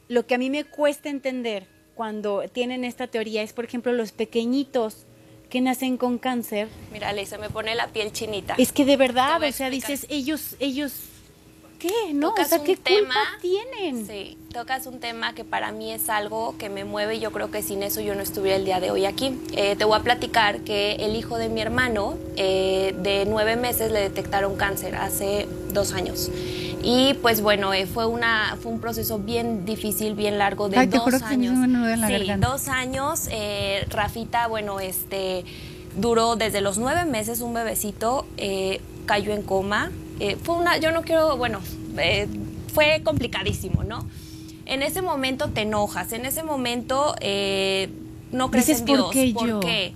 lo 0.08 0.26
que 0.26 0.36
a 0.36 0.38
mí 0.38 0.50
me 0.50 0.64
cuesta 0.64 1.10
entender 1.10 1.68
cuando 1.96 2.44
tienen 2.52 2.84
esta 2.84 3.08
teoría 3.08 3.42
es, 3.42 3.54
por 3.54 3.66
ejemplo, 3.66 3.94
los 3.94 4.12
pequeñitos 4.12 5.06
que 5.50 5.62
nacen 5.62 5.98
con 5.98 6.18
cáncer. 6.18 6.68
Mira, 6.92 7.14
se 7.26 7.38
me 7.38 7.50
pone 7.50 7.76
la 7.76 7.88
piel 7.88 8.12
chinita. 8.12 8.56
Es 8.58 8.72
que 8.72 8.86
de 8.86 8.98
verdad, 8.98 9.42
o 9.44 9.52
sea, 9.52 9.70
dices, 9.70 10.08
ellos, 10.10 10.56
ellos, 10.60 10.94
¿qué? 11.84 12.14
No, 12.14 12.30
o 12.30 12.32
Tocas 12.32 12.50
sea, 12.50 12.60
un 12.60 12.66
¿qué 12.66 12.78
tema- 12.78 13.14
culpa 13.14 13.20
tienen? 13.42 14.08
Sí, 14.08 14.38
tocas 14.54 14.88
un 14.88 15.00
tema 15.00 15.34
que 15.36 15.44
para 15.44 15.72
mí 15.72 15.92
es 15.92 16.10
algo 16.10 16.56
que 16.58 16.70
me 16.70 16.86
mueve 16.86 17.16
y 17.16 17.20
yo 17.20 17.32
creo 17.32 17.52
que 17.52 17.62
sin 17.62 17.84
eso 17.84 18.00
yo 18.02 18.16
no 18.16 18.22
estuviera 18.22 18.56
el 18.58 18.66
día 18.66 18.80
de 18.80 18.90
hoy 18.92 19.06
aquí. 19.06 19.38
Eh, 19.54 19.76
te 19.76 19.84
voy 19.86 20.00
a 20.00 20.04
platicar 20.04 20.60
que 20.62 20.94
el 20.96 21.16
hijo 21.16 21.38
de 21.38 21.50
mi 21.50 21.60
hermano, 21.62 22.16
eh, 22.38 22.96
de 23.00 23.26
nueve 23.28 23.56
meses, 23.58 23.92
le 23.92 24.00
detectaron 24.00 24.56
cáncer 24.56 24.96
hace 24.96 25.48
dos 25.74 25.92
años. 25.94 26.32
Y 26.86 27.14
pues 27.16 27.42
bueno, 27.42 27.74
eh, 27.74 27.86
fue, 27.86 28.06
una, 28.06 28.58
fue 28.62 28.72
un 28.72 28.80
proceso 28.82 29.18
bien 29.20 29.66
difícil, 29.66 30.16
bien 30.16 30.38
largo, 30.38 30.70
de 30.70 30.78
Ay, 30.80 30.88
te 30.88 30.98
dos 30.98 31.06
que 31.06 31.20
me 31.20 31.26
años. 31.26 31.54
en 31.64 32.02
la 32.02 32.08
sí, 32.08 32.32
dos 32.40 32.68
años. 32.68 33.28
eh, 33.32 33.86
Rafita, 33.90 34.48
bueno, 34.48 34.80
este 34.80 35.46
duró 35.98 36.36
desde 36.36 36.60
los 36.62 36.78
nueve 36.78 37.06
meses 37.06 37.40
un 37.42 37.54
bebecito, 37.54 38.26
eh, 38.38 38.82
cayó 39.06 39.34
en 39.34 39.44
coma. 39.44 39.92
Eh, 40.24 40.38
fue 40.42 40.56
una, 40.56 40.78
yo 40.78 40.94
no 40.94 41.02
quiero, 41.02 41.36
bueno, 41.36 41.60
eh, 41.98 42.30
fue 42.74 43.02
complicadísimo, 43.04 43.84
¿no? 43.84 44.08
En 44.66 44.82
ese 44.82 45.02
momento 45.02 45.50
te 45.50 45.64
enojas, 45.64 46.14
en 46.14 46.26
ese 46.26 46.44
momento 46.44 47.14
eh, 47.20 47.90
no 48.32 48.50
crees 48.50 48.68
Dices, 48.68 48.80
en 48.84 48.88
¿por 48.88 48.96
Dios. 48.96 49.12
qué 49.12 49.34
¿Por 49.34 49.60
qué? 49.60 49.94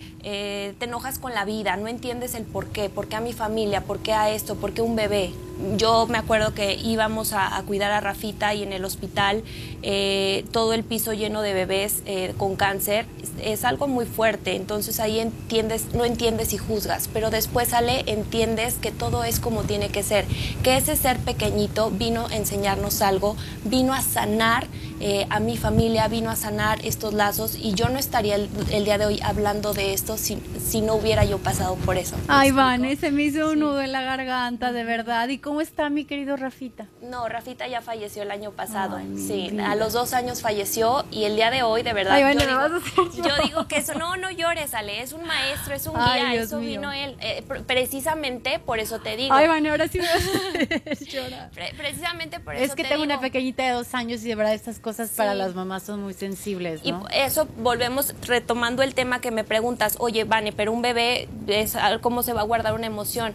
Te 0.78 0.86
enojas 0.86 1.18
con 1.18 1.34
la 1.34 1.46
vida, 1.46 1.78
no 1.78 1.88
entiendes 1.88 2.36
el 2.36 2.44
por 2.44 2.66
qué, 2.68 2.90
por 2.90 3.08
qué 3.08 3.16
a 3.16 3.22
mi 3.22 3.32
familia, 3.32 3.86
por 3.86 4.00
qué 4.00 4.12
a 4.12 4.30
esto, 4.30 4.56
por 4.56 4.74
qué 4.74 4.82
un 4.82 4.98
bebé. 4.98 5.32
Yo 5.76 6.06
me 6.08 6.18
acuerdo 6.18 6.54
que 6.54 6.76
íbamos 6.76 7.34
a, 7.34 7.58
a 7.58 7.64
cuidar 7.64 7.92
a 7.92 8.00
Rafita 8.00 8.54
y 8.54 8.64
en 8.64 8.74
el 8.74 8.86
hospital 8.86 9.44
eh, 9.82 10.46
todo 10.52 10.74
el 10.74 10.84
piso 10.84 11.14
lleno 11.14 11.42
de 11.42 11.54
bebés 11.54 12.04
eh, 12.06 12.34
con 12.38 12.56
cáncer 12.56 13.06
es, 13.22 13.32
es 13.60 13.66
algo 13.66 13.88
muy 13.88 14.06
fuerte. 14.06 14.56
Entonces 14.56 15.00
ahí 15.00 15.20
entiendes, 15.20 15.94
no 15.94 16.06
entiendes 16.06 16.54
y 16.54 16.58
juzgas, 16.58 17.10
pero 17.12 17.30
después 17.32 17.70
sale, 17.70 18.04
entiendes 18.08 18.76
que 18.76 18.92
todo 18.92 19.24
es 19.24 19.40
como 19.40 19.64
tiene 19.64 19.90
que 19.90 20.04
ser, 20.04 20.26
que 20.64 20.78
ese 20.78 20.96
ser 20.96 21.18
pequeñito 21.18 21.90
vino 21.90 22.28
a 22.28 22.36
enseñarnos 22.36 23.02
algo, 23.02 23.36
vino 23.64 23.94
a 23.94 24.02
sanar 24.02 24.68
eh, 25.00 25.28
a 25.30 25.40
mi 25.40 25.58
familia, 25.58 26.08
vino 26.08 26.30
a 26.30 26.36
sanar 26.36 26.84
estos 26.86 27.14
lazos 27.14 27.56
y 27.56 27.74
yo 27.74 27.90
no 27.90 28.00
estaría 28.00 28.36
el, 28.36 28.50
el 28.72 28.86
día 28.86 28.98
de 28.98 29.06
hoy 29.06 29.20
hablando 29.24 29.74
de 29.74 29.94
esto 29.94 30.18
si, 30.18 30.40
si 30.64 30.82
no 30.82 30.96
hubiera 30.96 31.24
yo 31.24 31.38
pasado 31.38 31.76
por 31.76 31.98
eso. 31.98 32.16
¿Me 32.18 32.24
Ay, 32.28 32.48
explico? 32.50 32.56
Vane, 32.68 32.96
se 32.96 33.12
me 33.12 33.24
hizo 33.24 33.52
un 33.52 33.60
nudo 33.60 33.82
en 33.82 33.92
la 33.92 34.02
garganta, 34.02 34.72
de 34.72 34.84
verdad. 34.84 35.28
¿Y 35.30 35.38
cómo 35.48 35.62
está 35.62 35.90
mi 35.90 36.04
querido 36.04 36.36
Rafita? 36.36 36.88
No, 37.02 37.28
Rafita 37.30 37.68
ya 37.68 37.82
falleció 37.82 38.24
el 38.24 38.32
año 38.32 38.52
pasado. 38.52 38.98
Ay, 38.98 39.16
sí, 39.18 39.48
vida. 39.52 39.72
a 39.72 39.76
los 39.78 39.94
dos 39.94 40.14
años 40.14 40.42
falleció 40.42 41.06
y 41.10 41.24
el 41.24 41.38
día 41.38 41.52
de 41.52 41.64
hoy, 41.64 41.84
de 41.84 41.94
verdad. 41.94 42.16
Ay, 42.16 42.24
bueno, 42.24 42.42
yo, 42.42 42.48
digo, 42.48 42.60
vas 42.60 42.72
a 42.72 42.76
hacer 42.76 43.24
yo 43.24 43.44
digo 43.48 43.68
que 43.70 43.78
eso, 43.78 43.94
no, 43.94 44.18
no 44.18 44.30
llores, 44.30 44.74
Ale, 44.74 45.02
es 45.02 45.14
un 45.14 45.24
maestro, 45.26 45.74
es 45.74 45.88
un 45.88 45.94
Ay, 45.96 46.22
guía, 46.22 46.32
Dios 46.34 46.46
eso 46.48 46.60
mío. 46.60 46.70
vino 46.82 46.92
él. 46.92 47.16
Eh, 47.22 47.44
pr- 47.48 47.64
precisamente 47.64 48.60
por 48.60 48.80
eso 48.80 49.00
te 49.00 49.16
digo. 49.16 49.34
Ay, 49.34 49.48
Vane, 49.48 49.70
ahora 49.70 49.88
sí 49.88 50.00
me 50.00 50.06
vas 50.08 51.00
a 51.02 51.04
llorar. 51.10 51.50
Pre- 51.52 51.74
precisamente 51.78 52.40
por 52.42 52.54
eso 52.56 52.66
Es 52.66 52.76
que 52.76 52.84
te 52.84 52.90
tengo 52.90 53.04
una 53.04 53.22
pequeñita 53.22 53.64
de 53.64 53.72
dos 53.72 53.94
años 53.94 54.24
y 54.26 54.28
de 54.28 54.36
verdad 54.36 54.54
estas 54.54 54.80
cosas 54.80 55.12
para 55.12 55.34
las 55.34 55.56
mamás 55.56 55.84
son 55.84 56.04
muy 56.04 56.14
sensibles, 56.14 56.82
Y 56.84 56.92
¿no? 56.92 57.06
eso 57.14 57.48
volvemos 57.58 58.14
retomando 58.28 58.84
el 58.84 58.94
tema 58.94 59.22
que 59.22 59.32
me 59.32 59.46
preguntas, 59.46 59.96
oye, 60.00 60.26
Vane, 60.26 60.52
pero 60.52 60.74
un 60.74 60.82
bebé, 60.82 61.30
es, 61.48 61.78
¿cómo 62.02 62.22
se 62.22 62.34
va 62.34 62.42
a 62.42 62.44
guardar 62.44 62.74
una 62.74 62.88
emoción? 62.88 63.34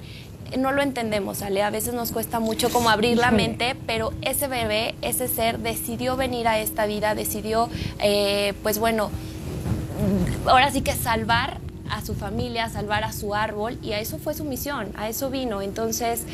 No 0.59 0.73
lo 0.73 0.83
entendemos, 0.83 1.43
Ale. 1.43 1.63
A 1.63 1.71
veces 1.71 1.95
nos 1.95 2.13
cuesta 2.13 2.41
mucho 2.41 2.71
como 2.71 2.91
abrir 2.91 3.17
la 3.17 3.31
mente, 3.31 3.77
pero 3.87 4.13
ese 4.23 4.49
bebé, 4.49 4.95
ese 5.03 5.29
ser, 5.29 5.59
decidió 5.59 6.17
venir 6.17 6.49
a 6.49 6.59
esta 6.59 6.87
vida, 6.87 7.15
decidió, 7.15 7.69
eh, 8.01 8.55
pues 8.63 8.79
bueno, 8.79 9.11
ahora 10.47 10.71
sí 10.71 10.83
que 10.83 10.93
salvar 10.93 11.59
a 11.91 12.03
su 12.03 12.15
familia, 12.15 12.69
salvar 12.69 13.05
a 13.05 13.13
su 13.13 13.35
árbol, 13.35 13.79
y 13.83 13.93
a 13.93 14.01
eso 14.01 14.19
fue 14.19 14.35
su 14.35 14.45
misión, 14.45 14.93
a 14.97 15.09
eso 15.09 15.31
vino. 15.31 15.63
Entonces, 15.63 16.25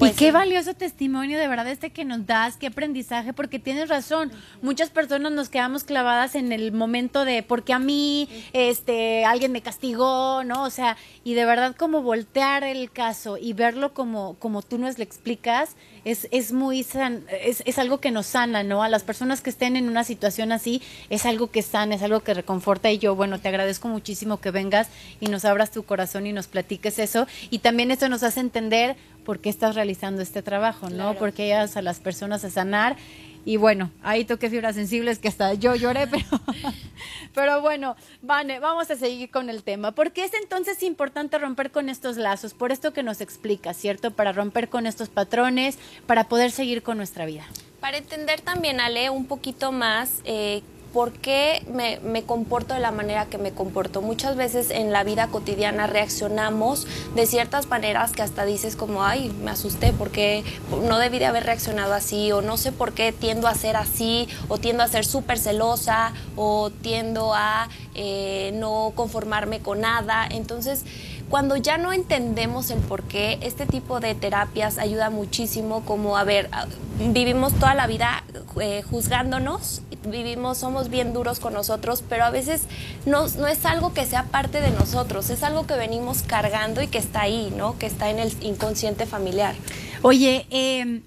pues, 0.00 0.12
y 0.12 0.14
qué 0.14 0.32
valioso 0.32 0.72
testimonio 0.72 1.38
de 1.38 1.46
verdad 1.46 1.68
este 1.68 1.90
que 1.90 2.06
nos 2.06 2.26
das, 2.26 2.56
qué 2.56 2.68
aprendizaje, 2.68 3.34
porque 3.34 3.58
tienes 3.58 3.90
razón. 3.90 4.32
Muchas 4.62 4.88
personas 4.88 5.30
nos 5.32 5.50
quedamos 5.50 5.84
clavadas 5.84 6.34
en 6.36 6.52
el 6.52 6.72
momento 6.72 7.26
de 7.26 7.42
porque 7.42 7.74
a 7.74 7.78
mí 7.78 8.26
este 8.54 9.26
alguien 9.26 9.52
me 9.52 9.60
castigó, 9.60 10.42
¿no? 10.42 10.62
O 10.62 10.70
sea, 10.70 10.96
y 11.22 11.34
de 11.34 11.44
verdad 11.44 11.76
como 11.76 12.00
voltear 12.00 12.64
el 12.64 12.90
caso 12.90 13.36
y 13.36 13.52
verlo 13.52 13.92
como 13.92 14.36
como 14.38 14.62
tú 14.62 14.78
nos 14.78 14.96
lo 14.96 15.04
explicas, 15.04 15.76
es 16.04 16.28
es 16.30 16.52
muy 16.52 16.82
san- 16.82 17.24
es, 17.42 17.62
es 17.66 17.78
algo 17.78 17.98
que 18.00 18.10
nos 18.10 18.26
sana, 18.26 18.62
¿no? 18.62 18.82
A 18.82 18.88
las 18.88 19.02
personas 19.02 19.40
que 19.40 19.50
estén 19.50 19.76
en 19.76 19.88
una 19.88 20.04
situación 20.04 20.52
así, 20.52 20.82
es 21.10 21.26
algo 21.26 21.50
que 21.50 21.62
sana, 21.62 21.94
es 21.94 22.02
algo 22.02 22.20
que 22.20 22.34
reconforta 22.34 22.90
y 22.90 22.98
yo, 22.98 23.14
bueno, 23.14 23.38
te 23.40 23.48
agradezco 23.48 23.88
muchísimo 23.88 24.40
que 24.40 24.50
vengas 24.50 24.88
y 25.20 25.26
nos 25.26 25.44
abras 25.44 25.70
tu 25.70 25.82
corazón 25.84 26.26
y 26.26 26.32
nos 26.32 26.46
platiques 26.46 26.98
eso 26.98 27.26
y 27.50 27.58
también 27.60 27.90
eso 27.90 28.08
nos 28.08 28.22
hace 28.22 28.40
entender 28.40 28.96
por 29.24 29.40
qué 29.40 29.50
estás 29.50 29.74
realizando 29.74 30.22
este 30.22 30.42
trabajo, 30.42 30.88
¿no? 30.88 30.96
Claro. 30.96 31.18
Porque 31.18 31.52
ayudas 31.52 31.76
a 31.76 31.82
las 31.82 31.98
personas 32.00 32.42
a 32.44 32.50
sanar. 32.50 32.96
Y 33.44 33.56
bueno, 33.56 33.90
ahí 34.02 34.24
toqué 34.24 34.50
fibras 34.50 34.74
sensibles 34.74 35.18
que 35.18 35.28
hasta 35.28 35.54
yo 35.54 35.74
lloré, 35.74 36.06
pero, 36.06 36.24
pero 37.34 37.60
bueno, 37.62 37.96
Vane, 38.22 38.60
vamos 38.60 38.90
a 38.90 38.96
seguir 38.96 39.30
con 39.30 39.48
el 39.48 39.62
tema. 39.62 39.92
¿Por 39.92 40.12
qué 40.12 40.24
es 40.24 40.34
entonces 40.34 40.82
importante 40.82 41.38
romper 41.38 41.70
con 41.70 41.88
estos 41.88 42.16
lazos? 42.16 42.52
Por 42.52 42.72
esto 42.72 42.92
que 42.92 43.02
nos 43.02 43.20
explica, 43.20 43.72
¿cierto? 43.72 44.10
Para 44.10 44.32
romper 44.32 44.68
con 44.68 44.86
estos 44.86 45.08
patrones, 45.08 45.78
para 46.06 46.24
poder 46.24 46.50
seguir 46.50 46.82
con 46.82 46.98
nuestra 46.98 47.24
vida. 47.24 47.46
Para 47.80 47.96
entender 47.96 48.42
también, 48.42 48.78
Ale, 48.78 49.08
un 49.08 49.24
poquito 49.24 49.72
más 49.72 50.20
eh, 50.24 50.62
por 50.92 51.12
qué 51.12 51.62
me, 51.72 52.22
comporto 52.24 52.74
de 52.74 52.80
la 52.80 52.90
manera 52.90 53.26
que 53.26 53.38
me 53.38 53.52
comporto. 53.52 54.02
Muchas 54.02 54.36
veces 54.36 54.70
en 54.70 54.92
la 54.92 55.04
vida 55.04 55.28
cotidiana 55.28 55.86
reaccionamos 55.86 56.86
de 57.14 57.26
ciertas 57.26 57.68
maneras 57.68 58.12
que 58.12 58.22
hasta 58.22 58.44
dices 58.44 58.76
como, 58.76 59.04
ay, 59.04 59.32
me 59.42 59.50
asusté 59.50 59.92
porque 59.92 60.44
no 60.88 60.98
debí 60.98 61.18
de 61.18 61.26
haber 61.26 61.44
reaccionado 61.44 61.94
así, 61.94 62.32
o 62.32 62.42
no 62.42 62.56
sé 62.56 62.72
por 62.72 62.92
qué 62.92 63.12
tiendo 63.12 63.46
a 63.48 63.54
ser 63.54 63.76
así, 63.76 64.28
o 64.48 64.58
tiendo 64.58 64.82
a 64.82 64.88
ser 64.88 65.04
súper 65.04 65.38
celosa, 65.38 66.12
o 66.36 66.70
tiendo 66.82 67.34
a 67.34 67.68
eh, 67.94 68.52
no 68.54 68.92
conformarme 68.94 69.60
con 69.60 69.80
nada. 69.80 70.26
Entonces, 70.30 70.84
cuando 71.30 71.56
ya 71.56 71.78
no 71.78 71.92
entendemos 71.92 72.70
el 72.70 72.80
por 72.80 73.04
qué, 73.04 73.38
este 73.40 73.64
tipo 73.64 74.00
de 74.00 74.14
terapias 74.14 74.76
ayuda 74.78 75.08
muchísimo 75.10 75.84
como, 75.84 76.16
a 76.18 76.24
ver, 76.24 76.48
a- 76.52 76.66
vivimos 76.98 77.54
toda 77.54 77.74
la 77.74 77.86
vida 77.86 78.24
eh, 78.60 78.82
juzgándonos, 78.82 79.80
vivimos, 80.06 80.58
somos 80.58 80.88
bien 80.90 81.12
duros 81.12 81.38
con 81.40 81.52
nosotros, 81.54 82.02
pero 82.08 82.24
a 82.24 82.30
veces 82.30 82.62
no, 83.06 83.28
no 83.28 83.46
es 83.46 83.64
algo 83.64 83.94
que 83.94 84.04
sea 84.06 84.24
parte 84.24 84.60
de 84.60 84.70
nosotros, 84.72 85.30
es 85.30 85.42
algo 85.42 85.66
que 85.66 85.74
venimos 85.74 86.22
cargando 86.22 86.82
y 86.82 86.88
que 86.88 86.98
está 86.98 87.22
ahí, 87.22 87.52
¿no? 87.56 87.78
Que 87.78 87.86
está 87.86 88.10
en 88.10 88.18
el 88.18 88.32
inconsciente 88.42 89.06
familiar. 89.06 89.54
Oye, 90.02 90.46
eh, 90.50 91.00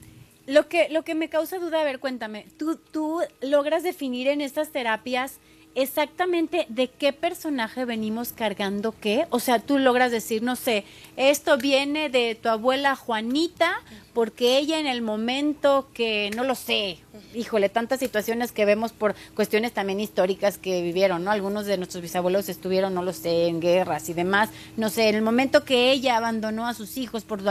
lo, 0.48 0.68
que, 0.70 0.88
lo 0.90 1.04
que 1.04 1.16
me 1.16 1.28
causa 1.30 1.60
duda, 1.60 1.82
a 1.82 1.84
ver, 1.84 2.00
cuéntame, 2.00 2.46
¿tú, 2.58 2.78
tú 2.78 3.20
logras 3.42 3.84
definir 3.84 4.28
en 4.30 4.40
estas 4.42 4.70
terapias 4.70 5.34
exactamente 5.76 6.66
de 6.70 6.90
qué 6.90 7.14
personaje 7.14 7.86
venimos 7.86 8.34
cargando 8.34 8.94
qué? 9.00 9.26
O 9.30 9.40
sea, 9.40 9.60
tú 9.60 9.78
logras 9.78 10.12
decir, 10.12 10.44
no 10.44 10.56
sé, 10.56 10.86
esto 11.18 11.58
viene 11.58 12.10
de 12.10 12.36
tu 12.36 12.50
abuela 12.50 12.96
Juanita, 12.96 13.82
porque 14.14 14.58
ella 14.58 14.80
en 14.80 14.88
el 14.88 15.02
momento 15.02 15.88
que, 15.94 16.30
no 16.36 16.44
lo 16.44 16.56
sé, 16.56 17.00
híjole, 17.34 17.70
tantas 17.70 18.00
situaciones 18.00 18.52
que 18.52 18.66
vemos 18.66 18.94
por 18.94 19.16
cuestiones 19.36 19.74
también 19.74 20.00
históricas 20.00 20.58
que 20.58 20.82
vivieron, 20.82 21.24
¿no? 21.24 21.32
Algunos 21.32 21.66
de 21.66 21.78
nuestros 21.78 22.02
bisabuelos 22.02 22.50
estuvieron, 22.50 22.94
no 22.94 23.02
lo 23.02 23.14
sé, 23.14 23.48
en 23.48 23.60
guerras 23.60 24.10
y 24.10 24.14
demás, 24.14 24.50
no 24.78 24.90
sé, 24.90 25.10
en 25.10 25.16
el 25.16 25.24
momento 25.24 25.64
que 25.64 25.92
ella 25.92 26.18
abandonó 26.18 26.68
a 26.68 26.74
sus 26.74 26.98
hijos 26.98 27.24
por, 27.24 27.42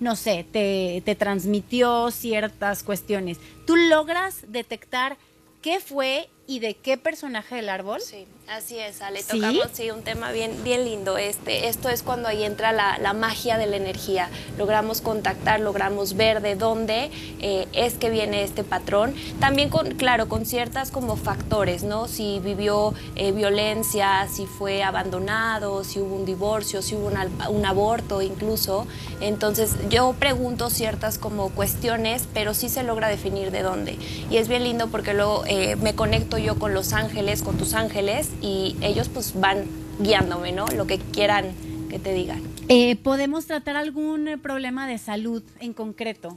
no 0.00 0.16
sé, 0.16 0.44
te, 0.50 1.02
te 1.04 1.14
transmitió 1.14 2.10
ciertas 2.10 2.82
cuestiones. 2.82 3.38
¿Tú 3.66 3.76
logras 3.76 4.44
detectar 4.48 5.16
qué 5.62 5.80
fue 5.80 6.28
y 6.46 6.58
de 6.58 6.74
qué 6.74 6.98
personaje 6.98 7.54
del 7.54 7.68
árbol? 7.68 8.00
Sí, 8.00 8.26
así 8.48 8.78
es, 8.78 9.00
Ale. 9.00 9.22
¿Sí? 9.22 9.40
Tocamos 9.40 9.68
sí, 9.72 9.90
un 9.90 10.02
tema 10.02 10.32
bien, 10.32 10.62
bien 10.64 10.84
lindo. 10.84 11.16
Este, 11.16 11.68
esto 11.68 11.88
es 11.88 12.02
cuando 12.02 12.28
ahí 12.28 12.42
entra 12.42 12.72
la, 12.72 12.98
la 12.98 13.12
magia 13.12 13.58
de 13.58 13.66
la 13.66 13.76
energía. 13.76 14.28
Logramos 14.58 15.00
contactar, 15.00 15.60
logramos 15.60 16.14
ver 16.14 16.42
de 16.42 16.56
dónde 16.56 17.10
eh, 17.40 17.68
es 17.72 17.94
que 17.94 18.10
viene 18.10 18.42
este 18.42 18.64
patrón. 18.64 19.14
También, 19.40 19.68
con, 19.68 19.92
claro, 19.92 20.28
con 20.28 20.44
ciertas 20.44 20.90
como 20.90 21.16
factores, 21.16 21.84
¿no? 21.84 22.08
Si 22.08 22.40
vivió 22.40 22.92
eh, 23.14 23.32
violencia, 23.32 24.26
si 24.32 24.46
fue 24.46 24.82
abandonado, 24.82 25.84
si 25.84 26.00
hubo 26.00 26.16
un 26.16 26.24
divorcio, 26.24 26.82
si 26.82 26.96
hubo 26.96 27.06
un, 27.06 27.16
un 27.48 27.66
aborto 27.66 28.20
incluso. 28.20 28.86
Entonces, 29.20 29.76
yo 29.88 30.14
pregunto 30.18 30.70
ciertas 30.70 31.18
como 31.18 31.50
cuestiones, 31.50 32.26
pero 32.34 32.52
sí 32.52 32.68
se 32.68 32.82
logra 32.82 33.08
definir 33.08 33.50
de 33.52 33.62
dónde. 33.62 33.96
Y 34.28 34.36
es 34.36 34.48
bien 34.48 34.64
lindo 34.64 34.88
porque 34.88 35.14
luego 35.14 35.44
eh, 35.46 35.76
me 35.76 35.94
conecto 35.94 36.31
yo 36.38 36.58
con 36.58 36.74
los 36.74 36.92
ángeles, 36.92 37.42
con 37.42 37.56
tus 37.56 37.74
ángeles, 37.74 38.30
y 38.40 38.76
ellos 38.80 39.08
pues 39.08 39.38
van 39.38 39.66
guiándome, 39.98 40.52
¿no? 40.52 40.66
Lo 40.68 40.86
que 40.86 40.98
quieran 40.98 41.52
que 41.88 41.98
te 41.98 42.12
digan. 42.12 42.42
Eh, 42.68 42.96
¿Podemos 42.96 43.46
tratar 43.46 43.76
algún 43.76 44.28
eh, 44.28 44.38
problema 44.38 44.86
de 44.88 44.98
salud 44.98 45.42
en 45.60 45.72
concreto? 45.72 46.36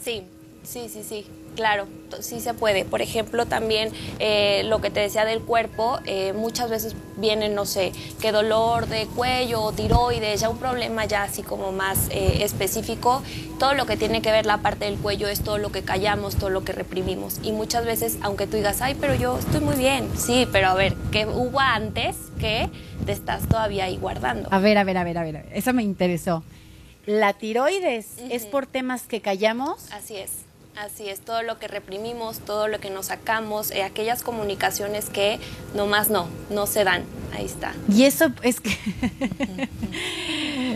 Sí, 0.00 0.22
sí, 0.64 0.88
sí, 0.88 1.02
sí, 1.02 1.26
claro, 1.54 1.86
sí 2.20 2.40
se 2.40 2.54
puede. 2.54 2.84
Por 2.84 3.02
ejemplo, 3.02 3.46
también 3.46 3.90
eh, 4.18 4.62
lo 4.64 4.80
que 4.80 4.90
te 4.90 5.00
decía 5.00 5.24
del 5.24 5.40
cuerpo, 5.40 5.98
eh, 6.06 6.32
muchas 6.32 6.70
veces 6.70 6.94
viene, 7.16 7.48
no 7.48 7.64
sé, 7.64 7.92
que 8.20 8.32
dolor 8.32 8.86
de 8.86 9.06
cuello 9.06 9.62
o 9.62 9.72
tiroides, 9.72 10.40
ya 10.40 10.48
un 10.48 10.58
problema 10.58 11.04
ya 11.04 11.22
así 11.22 11.42
como 11.42 11.72
más 11.72 12.08
eh, 12.10 12.42
específico. 12.42 13.22
Todo 13.58 13.74
lo 13.74 13.86
que 13.86 13.96
tiene 13.96 14.20
que 14.20 14.32
ver 14.32 14.46
la 14.46 14.58
parte 14.58 14.86
del 14.86 14.98
cuello 14.98 15.28
es 15.28 15.42
todo 15.42 15.58
lo 15.58 15.70
que 15.70 15.82
callamos, 15.82 16.36
todo 16.36 16.50
lo 16.50 16.64
que 16.64 16.72
reprimimos. 16.72 17.40
Y 17.42 17.52
muchas 17.52 17.84
veces, 17.84 18.18
aunque 18.22 18.46
tú 18.46 18.56
digas, 18.56 18.80
ay, 18.82 18.96
pero 19.00 19.14
yo 19.14 19.38
estoy 19.38 19.60
muy 19.60 19.76
bien, 19.76 20.08
sí, 20.16 20.48
pero 20.50 20.68
a 20.68 20.74
ver, 20.74 20.94
¿qué 21.12 21.26
hubo 21.26 21.60
antes 21.60 22.16
que 22.38 22.68
te 23.06 23.12
estás 23.12 23.48
todavía 23.48 23.84
ahí 23.84 23.96
guardando? 23.96 24.48
A 24.50 24.58
ver, 24.58 24.78
a 24.78 24.84
ver, 24.84 24.98
a 24.98 25.04
ver, 25.04 25.18
a 25.18 25.22
ver, 25.22 25.36
a 25.36 25.42
ver, 25.42 25.52
eso 25.52 25.72
me 25.72 25.82
interesó. 25.82 26.42
¿La 27.06 27.34
tiroides 27.34 28.16
es 28.30 28.46
por 28.46 28.66
temas 28.66 29.02
que 29.02 29.20
callamos? 29.20 29.92
Así 29.92 30.16
es. 30.16 30.43
Así 30.76 31.08
es, 31.08 31.20
todo 31.20 31.42
lo 31.42 31.58
que 31.58 31.68
reprimimos, 31.68 32.40
todo 32.40 32.66
lo 32.66 32.80
que 32.80 32.90
nos 32.90 33.06
sacamos, 33.06 33.70
eh, 33.70 33.82
aquellas 33.82 34.22
comunicaciones 34.22 35.08
que 35.08 35.38
nomás 35.74 36.10
no, 36.10 36.28
no 36.50 36.66
se 36.66 36.84
dan. 36.84 37.04
Ahí 37.32 37.44
está. 37.44 37.74
Y 37.88 38.04
eso 38.04 38.26
es 38.42 38.60
que 38.60 38.72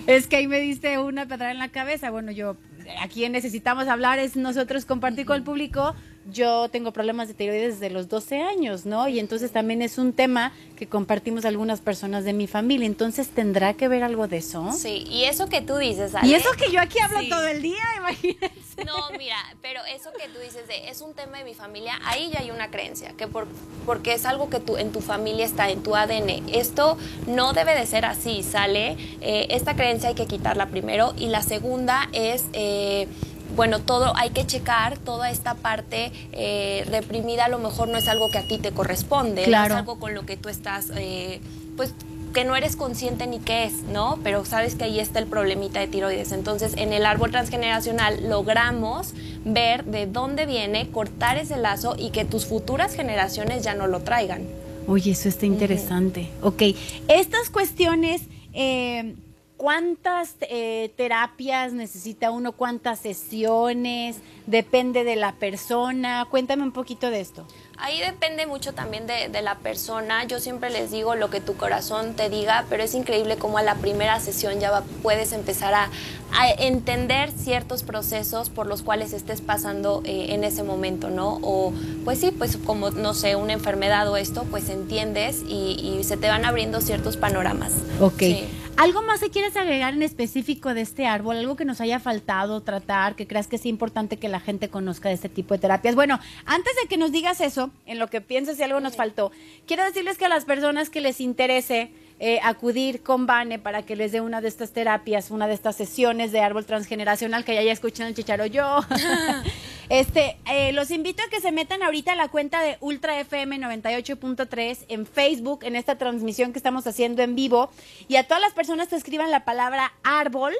es 0.06 0.26
que 0.28 0.36
ahí 0.36 0.46
me 0.46 0.60
diste 0.60 0.98
una 0.98 1.26
pedrada 1.26 1.50
en 1.50 1.58
la 1.58 1.68
cabeza. 1.68 2.10
Bueno, 2.10 2.30
yo 2.30 2.56
aquí 3.00 3.28
necesitamos 3.28 3.88
hablar 3.88 4.18
es 4.18 4.36
nosotros 4.36 4.84
compartir 4.84 5.26
con 5.26 5.36
el 5.36 5.42
público 5.42 5.94
yo 6.30 6.68
tengo 6.68 6.92
problemas 6.92 7.28
de 7.28 7.34
tiroides 7.34 7.80
desde 7.80 7.92
los 7.92 8.08
12 8.08 8.42
años, 8.42 8.86
¿no? 8.86 9.08
Y 9.08 9.18
entonces 9.18 9.50
también 9.50 9.82
es 9.82 9.98
un 9.98 10.12
tema 10.12 10.52
que 10.76 10.86
compartimos 10.86 11.44
algunas 11.44 11.80
personas 11.80 12.24
de 12.24 12.32
mi 12.32 12.46
familia. 12.46 12.86
Entonces, 12.86 13.28
¿tendrá 13.28 13.74
que 13.74 13.88
ver 13.88 14.02
algo 14.02 14.28
de 14.28 14.38
eso? 14.38 14.70
Sí, 14.72 15.04
y 15.10 15.24
eso 15.24 15.48
que 15.48 15.62
tú 15.62 15.76
dices, 15.76 16.14
Ale, 16.14 16.28
Y 16.28 16.34
eso 16.34 16.50
que 16.58 16.70
yo 16.70 16.80
aquí 16.80 16.98
hablo 17.00 17.20
todo 17.28 17.46
el 17.46 17.62
día, 17.62 17.82
imagínense. 17.98 18.50
No, 18.86 19.10
mira, 19.18 19.36
pero 19.62 19.80
eso 19.84 20.10
que 20.12 20.28
tú 20.28 20.38
dices 20.38 20.66
de 20.68 20.88
es 20.88 21.00
un 21.00 21.14
tema 21.14 21.38
de 21.38 21.44
mi 21.44 21.54
familia, 21.54 21.98
ahí 22.04 22.30
ya 22.32 22.40
hay 22.40 22.50
una 22.50 22.70
creencia, 22.70 23.12
que 23.16 23.26
por, 23.26 23.46
porque 23.86 24.14
es 24.14 24.24
algo 24.24 24.48
que 24.50 24.60
tú, 24.60 24.76
en 24.76 24.92
tu 24.92 25.00
familia 25.00 25.44
está, 25.44 25.68
en 25.70 25.82
tu 25.82 25.96
ADN. 25.96 26.48
Esto 26.52 26.96
no 27.26 27.52
debe 27.52 27.74
de 27.74 27.86
ser 27.86 28.04
así, 28.04 28.42
¿sale? 28.42 28.96
Eh, 29.20 29.48
esta 29.50 29.74
creencia 29.74 30.10
hay 30.10 30.14
que 30.14 30.26
quitarla 30.26 30.66
primero. 30.66 31.14
Y 31.16 31.26
la 31.28 31.42
segunda 31.42 32.08
es... 32.12 32.44
Eh, 32.52 33.08
bueno, 33.56 33.80
todo 33.80 34.12
hay 34.14 34.30
que 34.30 34.46
checar, 34.46 34.98
toda 34.98 35.30
esta 35.30 35.54
parte 35.54 36.12
eh, 36.32 36.84
reprimida 36.90 37.46
a 37.46 37.48
lo 37.48 37.58
mejor 37.58 37.88
no 37.88 37.96
es 37.96 38.06
algo 38.06 38.30
que 38.30 38.36
a 38.38 38.46
ti 38.46 38.58
te 38.58 38.72
corresponde, 38.72 39.44
Claro. 39.44 39.70
no 39.70 39.74
es 39.74 39.78
algo 39.80 39.98
con 39.98 40.14
lo 40.14 40.26
que 40.26 40.36
tú 40.36 40.50
estás, 40.50 40.90
eh, 40.94 41.40
pues 41.76 41.94
que 42.32 42.44
no 42.44 42.56
eres 42.56 42.76
consciente 42.76 43.26
ni 43.26 43.38
qué 43.38 43.64
es, 43.64 43.82
¿no? 43.82 44.18
Pero 44.22 44.44
sabes 44.44 44.74
que 44.74 44.84
ahí 44.84 45.00
está 45.00 45.18
el 45.18 45.26
problemita 45.26 45.80
de 45.80 45.88
tiroides. 45.88 46.32
Entonces, 46.32 46.74
en 46.76 46.92
el 46.92 47.06
árbol 47.06 47.30
transgeneracional 47.30 48.28
logramos 48.28 49.14
ver 49.44 49.84
de 49.84 50.06
dónde 50.06 50.46
viene, 50.46 50.90
cortar 50.90 51.38
ese 51.38 51.56
lazo 51.56 51.94
y 51.98 52.10
que 52.10 52.24
tus 52.24 52.46
futuras 52.46 52.94
generaciones 52.94 53.62
ya 53.62 53.74
no 53.74 53.86
lo 53.86 54.00
traigan. 54.00 54.42
Oye, 54.86 55.12
eso 55.12 55.28
está 55.28 55.46
interesante. 55.46 56.30
Ok, 56.40 56.62
estas 57.08 57.50
cuestiones, 57.50 58.22
eh, 58.54 59.14
¿cuántas 59.58 60.36
eh, 60.40 60.90
terapias 60.96 61.74
necesita 61.74 62.30
uno? 62.30 62.52
¿Cuántas 62.52 63.00
sesiones? 63.00 64.16
¿Depende 64.46 65.04
de 65.04 65.16
la 65.16 65.32
persona? 65.32 66.26
Cuéntame 66.30 66.62
un 66.62 66.72
poquito 66.72 67.10
de 67.10 67.20
esto. 67.20 67.44
Ahí 67.80 68.00
depende 68.00 68.46
mucho 68.46 68.72
también 68.72 69.06
de, 69.06 69.28
de 69.28 69.42
la 69.42 69.56
persona. 69.58 70.24
Yo 70.24 70.40
siempre 70.40 70.70
les 70.70 70.90
digo 70.90 71.14
lo 71.14 71.28
que 71.30 71.40
tu 71.40 71.54
corazón 71.56 72.14
te 72.14 72.28
diga, 72.30 72.64
pero 72.70 72.82
es 72.82 72.94
increíble 72.94 73.36
cómo 73.36 73.58
a 73.58 73.62
la 73.62 73.74
primera 73.76 74.18
sesión 74.20 74.58
ya 74.58 74.70
va- 74.70 74.82
puedes 75.02 75.32
empezar 75.32 75.74
a, 75.74 75.88
a 76.32 76.50
entender 76.50 77.30
ciertos 77.30 77.82
procesos 77.84 78.50
por 78.50 78.66
los 78.66 78.82
cuales 78.82 79.12
estés 79.12 79.40
pasando 79.42 80.02
eh, 80.04 80.34
en 80.34 80.42
ese 80.44 80.62
momento, 80.64 81.10
¿no? 81.10 81.38
O 81.42 81.72
pues 82.04 82.18
sí, 82.20 82.30
pues 82.32 82.56
como, 82.56 82.90
no 82.90 83.14
sé, 83.14 83.36
una 83.36 83.52
enfermedad 83.52 84.08
o 84.08 84.16
esto, 84.16 84.44
pues 84.50 84.68
entiendes 84.70 85.42
y, 85.46 85.98
y 86.00 86.04
se 86.04 86.16
te 86.16 86.28
van 86.28 86.44
abriendo 86.46 86.80
ciertos 86.80 87.16
panoramas. 87.16 87.72
Ok. 88.00 88.18
Sí. 88.18 88.44
¿Algo 88.78 89.02
más 89.02 89.18
que 89.18 89.30
quieres 89.30 89.56
agregar 89.56 89.92
en 89.92 90.04
específico 90.04 90.72
de 90.72 90.82
este 90.82 91.04
árbol? 91.04 91.36
¿Algo 91.36 91.56
que 91.56 91.64
nos 91.64 91.80
haya 91.80 91.98
faltado 91.98 92.60
tratar, 92.60 93.16
que 93.16 93.26
creas 93.26 93.48
que 93.48 93.56
es 93.56 93.66
importante 93.66 94.18
que 94.18 94.28
la 94.28 94.38
gente 94.38 94.68
conozca 94.68 95.08
de 95.08 95.16
este 95.16 95.28
tipo 95.28 95.52
de 95.52 95.58
terapias? 95.58 95.96
Bueno, 95.96 96.20
antes 96.46 96.72
de 96.80 96.88
que 96.88 96.96
nos 96.96 97.10
digas 97.10 97.40
eso, 97.40 97.72
en 97.86 97.98
lo 97.98 98.06
que 98.06 98.20
piensas 98.20 98.56
si 98.56 98.62
algo 98.62 98.78
nos 98.78 98.94
faltó, 98.94 99.32
quiero 99.66 99.82
decirles 99.82 100.16
que 100.16 100.26
a 100.26 100.28
las 100.28 100.44
personas 100.44 100.90
que 100.90 101.00
les 101.00 101.20
interese 101.20 101.90
eh, 102.20 102.38
acudir 102.44 103.02
con 103.02 103.26
Vane 103.26 103.58
para 103.58 103.82
que 103.82 103.96
les 103.96 104.12
dé 104.12 104.20
una 104.20 104.40
de 104.40 104.46
estas 104.46 104.70
terapias, 104.70 105.32
una 105.32 105.48
de 105.48 105.54
estas 105.54 105.74
sesiones 105.74 106.30
de 106.30 106.38
árbol 106.38 106.64
transgeneracional 106.64 107.44
que 107.44 107.56
ya 107.56 107.62
ya 107.62 107.72
escuchan 107.72 108.06
el 108.06 108.14
chicharo 108.14 108.46
yo. 108.46 108.78
Este, 109.88 110.36
eh, 110.50 110.72
los 110.72 110.90
invito 110.90 111.22
a 111.22 111.30
que 111.30 111.40
se 111.40 111.50
metan 111.50 111.82
ahorita 111.82 112.12
a 112.12 112.16
la 112.16 112.28
cuenta 112.28 112.62
de 112.62 112.76
Ultra 112.80 113.18
FM 113.20 113.58
98.3 113.58 114.84
en 114.88 115.06
Facebook, 115.06 115.60
en 115.62 115.76
esta 115.76 115.96
transmisión 115.96 116.52
que 116.52 116.58
estamos 116.58 116.86
haciendo 116.86 117.22
en 117.22 117.34
vivo, 117.34 117.70
y 118.06 118.16
a 118.16 118.24
todas 118.24 118.42
las 118.42 118.52
personas 118.52 118.88
que 118.88 118.96
escriban 118.96 119.30
la 119.30 119.46
palabra 119.46 119.94
árbol, 120.02 120.52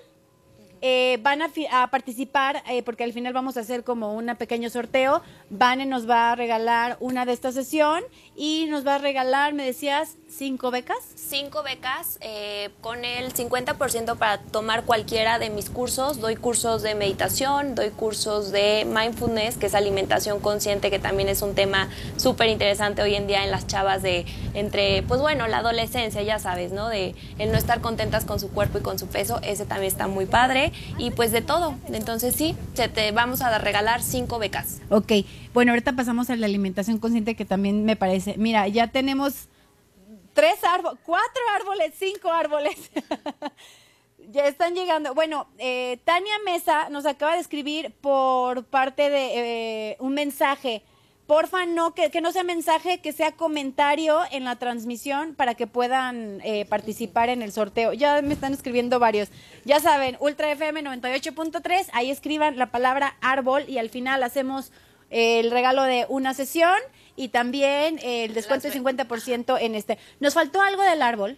eh, 0.81 1.19
van 1.23 1.43
a, 1.43 1.51
participar, 1.91 2.63
eh, 2.69 2.83
porque 2.83 3.05
al 3.05 3.13
final 3.13 3.33
vamos 3.33 3.57
a 3.57 3.61
hacer 3.61 3.85
como 3.85 4.15
un 4.15 4.27
pequeño 4.37 4.71
sorteo. 4.71 5.23
Vane 5.51 5.87
nos 5.87 6.09
va 6.09 6.33
a 6.33 6.37
regalar 6.37 6.97
una 7.01 7.27
de 7.27 7.33
esta 7.33 7.53
sesión 7.53 8.03
y 8.37 8.67
nos 8.69 8.87
va 8.87 8.97
a 8.97 8.99
regalar, 8.99 9.55
me 9.55 9.65
decías, 9.65 10.17
cinco 10.29 10.71
becas. 10.71 10.99
cinco 11.17 11.63
becas 11.63 12.19
eh, 12.21 12.71
con 12.81 13.05
el 13.05 13.33
50% 13.33 14.17
para 14.17 14.39
tomar 14.39 14.85
cualquiera 14.85 15.39
de 15.39 15.51
mis 15.51 15.71
cursos. 15.71 16.21
Doy 16.21 16.37
cursos 16.37 16.83
de 16.83 16.95
meditación, 16.95 17.75
doy 17.75 17.91
cursos 17.91 18.53
de 18.53 18.87
mindfulness, 18.87 19.57
que 19.57 19.67
es 19.67 19.75
alimentación 19.75 20.41
consciente, 20.41 20.91
que 20.91 20.99
también 20.99 21.29
es 21.29 21.43
un 21.43 21.55
tema 21.55 21.89
súper 22.17 22.49
interesante 22.49 23.03
hoy 23.03 23.15
en 23.15 23.27
día 23.27 23.45
en 23.45 23.51
las 23.51 23.67
chavas 23.67 24.03
de 24.03 24.27
entre, 24.55 25.03
pues 25.03 25.21
bueno, 25.21 25.49
la 25.49 25.59
adolescencia, 25.59 26.23
ya 26.23 26.39
sabes, 26.39 26.73
¿no? 26.73 26.89
De 26.89 27.15
el 27.39 27.51
no 27.51 27.59
estar 27.59 27.81
contentas 27.81 28.25
con 28.25 28.39
su 28.39 28.51
cuerpo 28.51 28.79
y 28.79 28.83
con 28.83 28.99
su 28.99 29.07
peso, 29.07 29.41
ese 29.43 29.67
también 29.67 29.91
está 29.91 30.07
muy 30.07 30.27
padre. 30.27 30.68
Y 30.99 31.11
pues 31.11 31.33
de 31.33 31.43
todo. 31.43 31.75
Entonces 31.89 32.35
sí, 32.35 32.57
se 32.75 32.89
te 32.89 33.13
vamos 33.13 33.41
a 33.43 33.57
regalar 33.59 34.03
cinco 34.03 34.39
becas. 34.39 34.81
Ok, 34.91 35.13
bueno, 35.55 35.73
ahorita 35.73 35.95
pasamos 35.95 36.31
a 36.31 36.37
la 36.37 36.47
alimentación 36.47 36.99
consciente 36.99 37.35
que 37.35 37.45
también 37.45 37.85
me 37.85 37.97
parece. 37.97 38.35
Mira, 38.37 38.69
ya 38.69 38.89
tenemos 38.89 39.49
tres 40.33 40.63
árboles, 40.65 41.01
cuatro 41.05 41.43
árboles, 41.57 41.95
cinco 41.99 42.31
árboles. 42.31 42.91
ya 44.31 44.47
están 44.47 44.75
llegando. 44.75 45.15
Bueno, 45.15 45.49
eh, 45.59 45.99
Tania 46.05 46.39
Mesa 46.45 46.89
nos 46.91 47.07
acaba 47.07 47.35
de 47.35 47.41
escribir 47.41 47.93
por 48.01 48.65
parte 48.65 49.11
de 49.11 49.91
eh, 49.91 49.97
un 50.01 50.15
mensaje. 50.15 50.83
Porfa, 51.29 51.67
no, 51.67 51.93
que, 51.93 52.11
que 52.11 52.23
no 52.23 52.33
sea 52.33 52.43
mensaje, 52.43 53.03
que 53.03 53.13
sea 53.13 53.33
comentario 53.33 54.21
en 54.31 54.45
la 54.45 54.57
transmisión 54.57 55.35
para 55.35 55.55
que 55.55 55.67
puedan 55.67 56.41
eh, 56.43 56.65
participar 56.65 57.29
en 57.29 57.43
el 57.43 57.53
sorteo. 57.53 57.93
Ya 57.93 58.23
me 58.23 58.33
están 58.33 58.55
escribiendo 58.55 58.99
varios. 58.99 59.29
Ya 59.67 59.79
saben, 59.79 60.17
Ultra 60.21 60.51
FM 60.51 60.83
98.3, 60.85 61.91
ahí 61.93 62.11
escriban 62.11 62.57
la 62.57 62.71
palabra 62.71 63.19
árbol 63.21 63.67
y 63.69 63.77
al 63.77 63.91
final 63.91 64.23
hacemos 64.23 64.73
eh, 65.11 65.41
el 65.41 65.51
regalo 65.51 65.83
de 65.83 66.07
una 66.09 66.33
sesión 66.33 66.79
y 67.15 67.29
también 67.29 67.99
eh, 67.99 68.25
el 68.25 68.33
descuento 68.33 68.67
del 68.67 68.83
50% 68.83 69.59
en 69.61 69.75
este. 69.75 69.99
¿Nos 70.21 70.33
faltó 70.33 70.63
algo 70.63 70.83
del 70.83 71.03
árbol? 71.03 71.37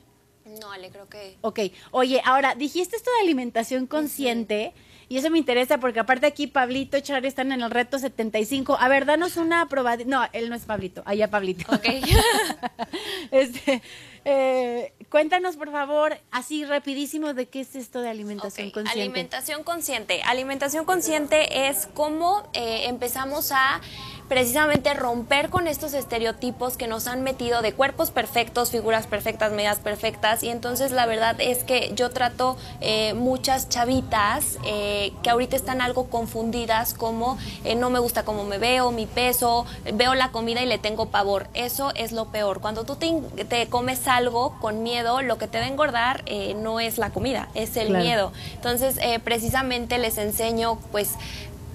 No, 0.60 0.70
Ale, 0.70 0.90
creo 0.90 1.08
que 1.08 1.36
Ok, 1.40 1.58
oye, 1.90 2.22
ahora 2.24 2.54
dijiste 2.54 2.94
esto 2.94 3.10
de 3.18 3.24
alimentación 3.24 3.88
consciente 3.88 4.72
y 5.10 5.18
eso 5.18 5.28
me 5.28 5.38
interesa 5.38 5.78
porque 5.78 5.98
aparte 5.98 6.24
aquí 6.24 6.46
Pablito 6.46 6.96
y 6.96 7.02
Charlie 7.02 7.26
están 7.26 7.50
en 7.50 7.62
el 7.62 7.70
reto 7.72 7.98
75. 7.98 8.76
A 8.78 8.86
ver, 8.86 9.06
danos 9.06 9.36
una 9.36 9.66
probadita. 9.66 10.08
No, 10.08 10.24
él 10.32 10.48
no 10.48 10.54
es 10.54 10.66
Pablito, 10.66 11.02
allá 11.04 11.28
Pablito. 11.28 11.64
Ok. 11.74 11.84
este, 13.32 13.82
eh, 14.24 14.92
cuéntanos 15.08 15.56
por 15.56 15.72
favor, 15.72 16.16
así 16.30 16.64
rapidísimo, 16.64 17.34
de 17.34 17.48
qué 17.48 17.62
es 17.62 17.74
esto 17.74 18.02
de 18.02 18.08
alimentación 18.08 18.70
consciente. 18.70 19.02
Alimentación 19.02 19.64
consciente. 19.64 20.22
Alimentación 20.22 20.84
consciente 20.84 21.68
es 21.68 21.88
cómo 21.92 22.48
eh, 22.52 22.84
empezamos 22.86 23.50
a 23.50 23.80
precisamente 24.30 24.94
romper 24.94 25.50
con 25.50 25.66
estos 25.66 25.92
estereotipos 25.92 26.76
que 26.76 26.86
nos 26.86 27.08
han 27.08 27.22
metido 27.22 27.62
de 27.62 27.72
cuerpos 27.72 28.12
perfectos, 28.12 28.70
figuras 28.70 29.08
perfectas, 29.08 29.50
medidas 29.50 29.80
perfectas. 29.80 30.44
Y 30.44 30.50
entonces 30.50 30.92
la 30.92 31.04
verdad 31.04 31.34
es 31.40 31.64
que 31.64 31.90
yo 31.96 32.10
trato 32.10 32.56
eh, 32.80 33.12
muchas 33.14 33.68
chavitas 33.68 34.56
eh, 34.64 35.12
que 35.24 35.30
ahorita 35.30 35.56
están 35.56 35.80
algo 35.80 36.08
confundidas 36.08 36.94
como 36.94 37.38
eh, 37.64 37.74
no 37.74 37.90
me 37.90 37.98
gusta 37.98 38.24
cómo 38.24 38.44
me 38.44 38.58
veo, 38.58 38.92
mi 38.92 39.06
peso, 39.06 39.66
veo 39.94 40.14
la 40.14 40.30
comida 40.30 40.62
y 40.62 40.66
le 40.66 40.78
tengo 40.78 41.06
pavor. 41.06 41.48
Eso 41.52 41.92
es 41.96 42.12
lo 42.12 42.26
peor. 42.26 42.60
Cuando 42.60 42.84
tú 42.84 42.94
te, 42.94 43.66
comes 43.66 44.06
algo 44.06 44.56
con 44.60 44.84
miedo, 44.84 45.22
lo 45.22 45.38
que 45.38 45.48
te 45.48 45.58
va 45.58 45.64
a 45.64 45.68
engordar 45.68 46.22
no 46.54 46.78
es 46.78 46.98
la 46.98 47.10
comida, 47.10 47.48
es 47.54 47.76
el 47.76 47.88
Claro. 47.88 48.04
miedo. 48.04 48.32
Entonces, 48.54 48.96
precisamente 49.24 49.98
les 49.98 50.18
enseño, 50.18 50.78
pues, 50.92 51.16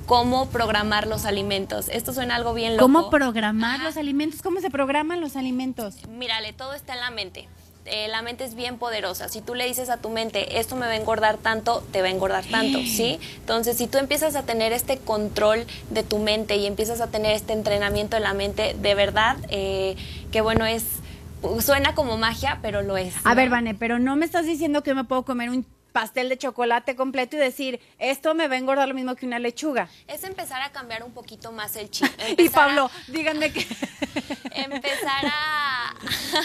cómo 0.05 0.47
programar 0.49 1.07
los 1.07 1.25
alimentos. 1.25 1.89
Esto 1.89 2.13
suena 2.13 2.35
algo 2.35 2.53
bien 2.53 2.77
loco. 2.77 2.85
¿Cómo 2.85 3.09
programar 3.09 3.79
los 3.81 3.97
alimentos? 3.97 4.41
¿Cómo 4.41 4.61
se 4.61 4.69
programan 4.69 5.21
los 5.21 5.35
alimentos? 5.35 5.95
Mírale, 6.07 6.53
todo 6.53 6.73
está 6.73 6.93
en 6.93 6.99
la 6.99 7.11
mente. 7.11 7.47
Eh, 7.85 8.07
la 8.07 8.23
mente 8.23 8.43
es 8.43 8.55
bien 8.55 8.79
poderosa. 8.79 9.29
Si 9.29 9.41
tú 9.41 9.53
le 9.53 9.65
dices 9.65 9.89
a 9.89 9.97
tu 9.97 10.09
mente, 10.09 10.59
esto 10.59 10.75
me 10.75 10.87
va 10.87 10.93
a 10.93 10.95
engordar 10.95 11.37
tanto, 11.37 11.83
te 11.91 12.01
va 12.01 12.07
a 12.07 12.11
engordar 12.11 12.43
tanto, 12.45 12.79
¿sí? 12.85 13.19
Entonces, 13.37 13.77
si 13.77 13.85
tú 13.87 13.99
empiezas 13.99 14.35
a 14.35 14.43
tener 14.43 14.73
este 14.73 14.97
control 14.97 15.65
de 15.91 16.01
tu 16.01 16.17
mente 16.17 16.55
y 16.55 16.65
empiezas 16.65 16.99
a 16.99 17.07
tener 17.07 17.35
este 17.35 17.53
entrenamiento 17.53 18.15
de 18.15 18.21
la 18.21 18.33
mente, 18.33 18.75
de 18.79 18.95
verdad, 18.95 19.37
eh, 19.49 19.95
que 20.31 20.41
bueno, 20.41 20.65
es. 20.65 20.83
Suena 21.59 21.93
como 21.93 22.17
magia, 22.17 22.57
pero 22.63 22.81
lo 22.81 22.97
es. 22.97 23.13
A 23.23 23.35
ver, 23.35 23.51
Vane, 23.51 23.75
pero 23.75 23.99
no 23.99 24.15
me 24.15 24.25
estás 24.25 24.47
diciendo 24.47 24.81
que 24.81 24.95
me 24.95 25.03
puedo 25.03 25.21
comer 25.23 25.51
un 25.51 25.63
pastel 25.95 26.27
de 26.27 26.37
chocolate 26.37 26.97
completo 26.97 27.37
y 27.37 27.39
decir, 27.39 27.79
esto 27.99 28.35
me 28.35 28.49
va 28.49 28.55
a 28.55 28.57
engordar 28.57 28.85
lo 28.85 28.93
mismo 28.93 29.15
que 29.15 29.25
una 29.25 29.39
lechuga. 29.39 29.87
Es 30.09 30.25
empezar 30.25 30.61
a 30.61 30.73
cambiar 30.73 31.03
un 31.05 31.13
poquito 31.13 31.53
más 31.53 31.77
el 31.77 31.89
chip. 31.89 32.05
Y 32.37 32.47
a- 32.49 32.51
Pablo, 32.51 32.91
díganme 33.07 33.53
que... 33.53 33.65
empezar 34.55 35.25
a 35.25 35.95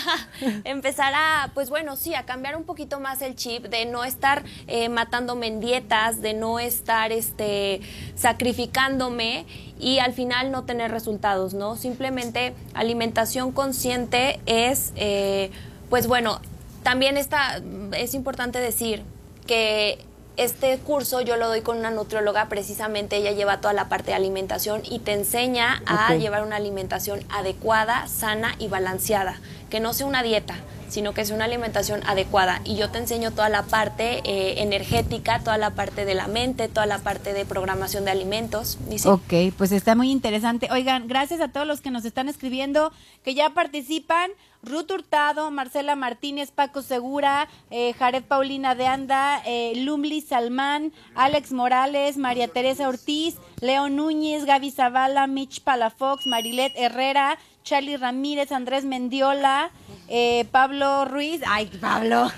empezar 0.65 1.13
a 1.17 1.51
pues 1.55 1.69
bueno 1.69 1.97
sí 1.97 2.15
a 2.15 2.27
cambiar 2.27 2.57
un 2.57 2.63
poquito 2.65 3.01
más 3.01 3.23
el 3.23 3.35
chip 3.35 3.65
de 3.67 3.87
no 3.87 4.05
estar 4.05 4.45
eh, 4.69 4.89
matándome 4.89 5.47
en 5.49 5.61
dietas 5.61 6.21
de 6.21 6.35
no 6.35 6.59
estar 6.59 7.13
este 7.13 7.81
sacrificándome 8.17 9.47
y 9.79 9.99
al 10.01 10.13
final 10.13 10.51
no 10.51 10.65
tener 10.65 10.91
resultados 10.91 11.55
no 11.55 11.77
simplemente 11.77 12.53
alimentación 12.75 13.53
consciente 13.53 14.41
es 14.47 14.93
eh, 14.97 15.51
pues 15.89 16.07
bueno 16.09 16.41
también 16.83 17.17
está 17.17 17.61
es 17.97 18.15
importante 18.15 18.59
decir 18.59 19.05
que 19.47 19.99
este 20.37 20.79
curso 20.79 21.21
yo 21.21 21.37
lo 21.37 21.49
doy 21.49 21.61
con 21.61 21.77
una 21.79 21.91
nutrióloga, 21.91 22.49
precisamente 22.49 23.17
ella 23.17 23.33
lleva 23.33 23.61
toda 23.61 23.75
la 23.75 23.89
parte 23.89 24.13
de 24.13 24.15
alimentación 24.15 24.83
y 24.89 25.01
te 25.01 25.13
enseña 25.13 25.83
a 25.85 26.15
llevar 26.15 26.45
una 26.45 26.57
alimentación 26.57 27.21
adecuada, 27.29 28.07
sana 28.09 28.55
y 28.59 28.69
balanceada, 28.69 29.39
que 29.69 29.81
no 29.81 29.93
sea 29.93 30.07
una 30.07 30.23
dieta, 30.23 30.55
sino 30.89 31.13
que 31.13 31.25
sea 31.25 31.37
una 31.37 31.45
alimentación 31.45 32.01
adecuada. 32.07 32.63
Y 32.65 32.77
yo 32.77 32.91
te 32.91 32.99
enseño 32.99 33.33
toda 33.33 33.49
la 33.49 33.65
parte 33.65 34.23
eh, 34.25 34.63
energética, 34.63 35.41
toda 35.41 35.59
la 35.59 35.71
parte 35.71 36.05
de 36.05 36.15
la 36.15 36.27
mente, 36.27 36.69
toda 36.69 36.87
la 36.87 36.99
parte 36.99 37.33
de 37.33 37.45
programación 37.45 38.05
de 38.05 38.11
alimentos. 38.11 38.79
Ok, 39.05 39.53
pues 39.57 39.73
está 39.73 39.95
muy 39.95 40.11
interesante. 40.11 40.69
Oigan, 40.71 41.07
gracias 41.07 41.41
a 41.41 41.49
todos 41.49 41.67
los 41.67 41.81
que 41.81 41.91
nos 41.91 42.05
están 42.05 42.29
escribiendo, 42.29 42.93
que 43.25 43.35
ya 43.35 43.51
participan. 43.51 44.31
Ruth 44.63 44.91
Hurtado, 44.91 45.51
Marcela 45.51 45.97
Martínez, 45.97 46.51
Paco 46.51 46.83
Segura, 46.83 47.49
eh, 47.71 47.95
Jared 47.95 48.25
Paulina 48.25 48.75
de 48.75 48.87
Anda, 48.87 49.43
eh, 49.47 49.73
Lumli 49.77 50.21
Salmán, 50.21 50.93
Alex 51.15 51.53
Morales, 51.53 52.19
María 52.19 52.49
Teresa 52.49 52.89
Ortiz, 52.89 53.37
Leo 53.61 53.89
Núñez, 53.89 54.45
Gaby 54.45 54.71
Zavala, 54.71 55.27
Mitch 55.27 55.63
Palafox, 55.63 56.27
Marilet 56.27 56.73
Herrera, 56.77 57.39
Charlie 57.63 57.97
Ramírez, 57.97 58.53
Andrés 58.53 58.85
Mendiola, 58.85 59.71
eh, 60.09 60.47
Pablo 60.51 61.07
Ruiz. 61.07 61.41
Ay, 61.47 61.67
Pablo. 61.81 62.31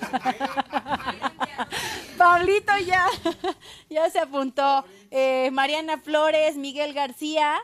Pablito 2.18 2.72
ya, 2.86 3.06
ya 3.90 4.08
se 4.10 4.20
apuntó. 4.20 4.84
Mariana 5.52 5.98
Flores, 5.98 6.56
Miguel 6.56 6.92
García. 6.92 7.56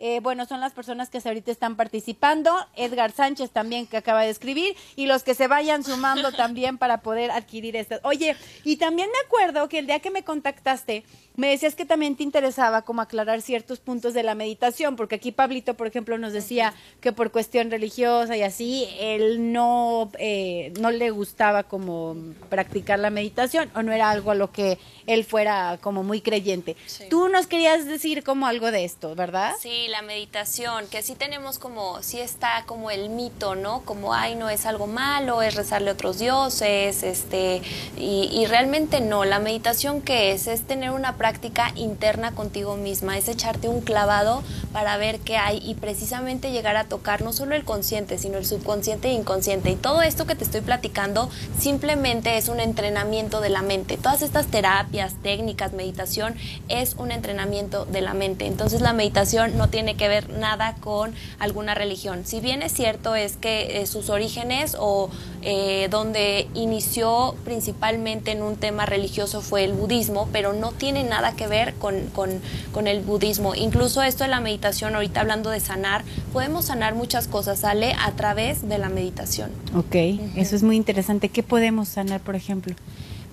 Eh, 0.00 0.20
bueno, 0.20 0.46
son 0.46 0.60
las 0.60 0.72
personas 0.72 1.10
que 1.10 1.20
ahorita 1.24 1.50
están 1.50 1.76
participando. 1.76 2.52
Edgar 2.76 3.10
Sánchez 3.12 3.50
también 3.50 3.86
que 3.86 3.96
acaba 3.96 4.22
de 4.22 4.30
escribir. 4.30 4.76
Y 4.96 5.06
los 5.06 5.24
que 5.24 5.34
se 5.34 5.48
vayan 5.48 5.82
sumando 5.82 6.32
también 6.36 6.78
para 6.78 7.00
poder 7.00 7.30
adquirir 7.30 7.76
estas. 7.76 8.00
Oye, 8.04 8.36
y 8.64 8.76
también 8.76 9.08
me 9.10 9.26
acuerdo 9.26 9.68
que 9.68 9.78
el 9.78 9.86
día 9.86 9.98
que 10.00 10.10
me 10.10 10.22
contactaste, 10.22 11.04
me 11.38 11.50
decías 11.50 11.76
que 11.76 11.84
también 11.84 12.16
te 12.16 12.24
interesaba 12.24 12.82
como 12.82 13.00
aclarar 13.00 13.42
ciertos 13.42 13.78
puntos 13.78 14.12
de 14.12 14.24
la 14.24 14.34
meditación, 14.34 14.96
porque 14.96 15.14
aquí 15.14 15.30
Pablito, 15.30 15.74
por 15.74 15.86
ejemplo, 15.86 16.18
nos 16.18 16.32
decía 16.32 16.74
que 17.00 17.12
por 17.12 17.30
cuestión 17.30 17.70
religiosa 17.70 18.36
y 18.36 18.42
así, 18.42 18.88
él 18.98 19.52
no, 19.52 20.10
eh, 20.18 20.72
no 20.80 20.90
le 20.90 21.10
gustaba 21.10 21.62
como 21.62 22.16
practicar 22.48 22.98
la 22.98 23.10
meditación 23.10 23.70
o 23.76 23.82
no 23.82 23.92
era 23.92 24.10
algo 24.10 24.32
a 24.32 24.34
lo 24.34 24.50
que 24.50 24.78
él 25.06 25.24
fuera 25.24 25.78
como 25.80 26.02
muy 26.02 26.20
creyente. 26.20 26.76
Sí. 26.86 27.04
Tú 27.08 27.28
nos 27.28 27.46
querías 27.46 27.86
decir 27.86 28.24
como 28.24 28.48
algo 28.48 28.72
de 28.72 28.84
esto, 28.84 29.14
¿verdad? 29.14 29.54
Sí, 29.60 29.87
la 29.88 30.02
meditación, 30.02 30.86
que 30.86 31.02
sí 31.02 31.14
tenemos 31.14 31.58
como, 31.58 32.02
sí 32.02 32.20
está 32.20 32.64
como 32.66 32.90
el 32.90 33.08
mito, 33.08 33.54
¿no? 33.54 33.80
Como, 33.84 34.14
ay, 34.14 34.34
no 34.34 34.48
es 34.50 34.66
algo 34.66 34.86
malo, 34.86 35.42
es 35.42 35.54
rezarle 35.54 35.90
a 35.90 35.92
otros 35.94 36.18
dioses, 36.18 37.02
este, 37.02 37.62
y, 37.96 38.46
realmente 38.46 39.00
no. 39.00 39.24
La 39.24 39.38
meditación, 39.38 40.00
¿qué 40.00 40.32
es? 40.32 40.46
Es 40.46 40.66
tener 40.66 40.90
una 40.90 41.16
práctica 41.16 41.72
interna 41.74 42.32
contigo 42.32 42.76
misma, 42.76 43.18
es 43.18 43.28
echarte 43.28 43.68
un 43.68 43.80
clavado 43.80 44.42
para 44.72 44.96
ver 44.96 45.20
qué 45.20 45.36
hay 45.36 45.60
y 45.64 45.74
precisamente 45.74 46.50
llegar 46.50 46.76
a 46.76 46.84
tocar 46.84 47.22
no 47.22 47.32
solo 47.32 47.54
el 47.54 47.64
consciente, 47.64 48.18
sino 48.18 48.38
el 48.38 48.46
subconsciente 48.46 49.08
e 49.08 49.12
inconsciente. 49.12 49.70
Y 49.70 49.76
todo 49.76 50.02
esto 50.02 50.26
que 50.26 50.34
te 50.34 50.44
estoy 50.44 50.60
platicando 50.60 51.30
simplemente 51.58 52.36
es 52.36 52.48
un 52.48 52.60
entrenamiento 52.60 53.40
de 53.40 53.50
la 53.50 53.62
mente. 53.62 53.96
Todas 53.96 54.22
estas 54.22 54.46
terapias, 54.46 55.14
técnicas, 55.22 55.72
meditación, 55.72 56.36
es 56.68 56.94
un 56.94 57.10
entrenamiento 57.10 57.84
de 57.84 58.00
la 58.00 58.14
mente. 58.14 58.46
Entonces 58.46 58.80
la 58.80 58.92
meditación 58.92 59.56
no 59.56 59.68
tiene 59.68 59.77
que 59.86 60.08
ver 60.08 60.28
nada 60.30 60.74
con 60.80 61.12
alguna 61.38 61.74
religión. 61.74 62.22
Si 62.24 62.40
bien 62.40 62.62
es 62.62 62.72
cierto 62.72 63.14
es 63.14 63.36
que 63.36 63.80
eh, 63.80 63.86
sus 63.86 64.10
orígenes 64.10 64.76
o 64.78 65.10
eh, 65.42 65.88
donde 65.90 66.48
inició 66.54 67.34
principalmente 67.44 68.32
en 68.32 68.42
un 68.42 68.56
tema 68.56 68.86
religioso 68.86 69.40
fue 69.40 69.64
el 69.64 69.72
budismo, 69.72 70.28
pero 70.32 70.52
no 70.52 70.72
tiene 70.72 71.04
nada 71.04 71.32
que 71.36 71.46
ver 71.46 71.74
con, 71.74 72.06
con- 72.14 72.40
con 72.72 72.86
el 72.86 73.00
budismo. 73.00 73.54
Incluso 73.54 74.02
esto 74.02 74.24
de 74.24 74.30
la 74.30 74.40
meditación, 74.40 74.94
ahorita 74.94 75.20
hablando 75.20 75.50
de 75.50 75.60
sanar, 75.60 76.02
podemos 76.32 76.66
sanar 76.66 76.94
muchas 76.94 77.28
cosas, 77.28 77.60
sale 77.60 77.94
a 77.98 78.12
través 78.12 78.68
de 78.68 78.78
la 78.78 78.88
meditación. 78.88 79.50
Ok, 79.74 79.94
eso 80.36 80.56
es 80.56 80.62
muy 80.62 80.76
interesante. 80.76 81.28
¿Qué 81.28 81.42
podemos 81.42 81.88
sanar, 81.88 82.20
por 82.20 82.36
ejemplo? 82.36 82.74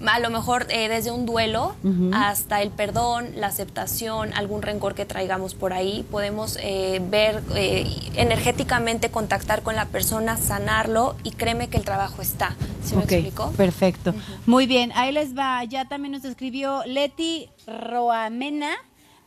A 0.07 0.19
lo 0.19 0.29
mejor 0.29 0.67
eh, 0.69 0.87
desde 0.87 1.11
un 1.11 1.25
duelo 1.25 1.75
hasta 2.13 2.61
el 2.61 2.69
perdón, 2.71 3.31
la 3.35 3.47
aceptación, 3.47 4.33
algún 4.33 4.61
rencor 4.61 4.95
que 4.95 5.05
traigamos 5.05 5.55
por 5.55 5.73
ahí, 5.73 6.05
podemos 6.09 6.57
eh, 6.61 7.01
ver 7.09 7.41
eh, 7.55 7.87
energéticamente, 8.15 9.09
contactar 9.09 9.61
con 9.63 9.75
la 9.75 9.85
persona, 9.85 10.37
sanarlo 10.37 11.15
y 11.23 11.31
créeme 11.31 11.67
que 11.69 11.77
el 11.77 11.83
trabajo 11.83 12.21
está. 12.21 12.55
¿Sí 12.83 12.95
me 12.95 13.03
Ok, 13.03 13.11
explico? 13.11 13.51
Perfecto. 13.51 14.13
Muy 14.45 14.67
bien, 14.67 14.91
ahí 14.95 15.11
les 15.11 15.35
va. 15.37 15.63
Ya 15.63 15.85
también 15.87 16.11
nos 16.13 16.25
escribió 16.25 16.83
Leti 16.85 17.49
Roamena. 17.67 18.71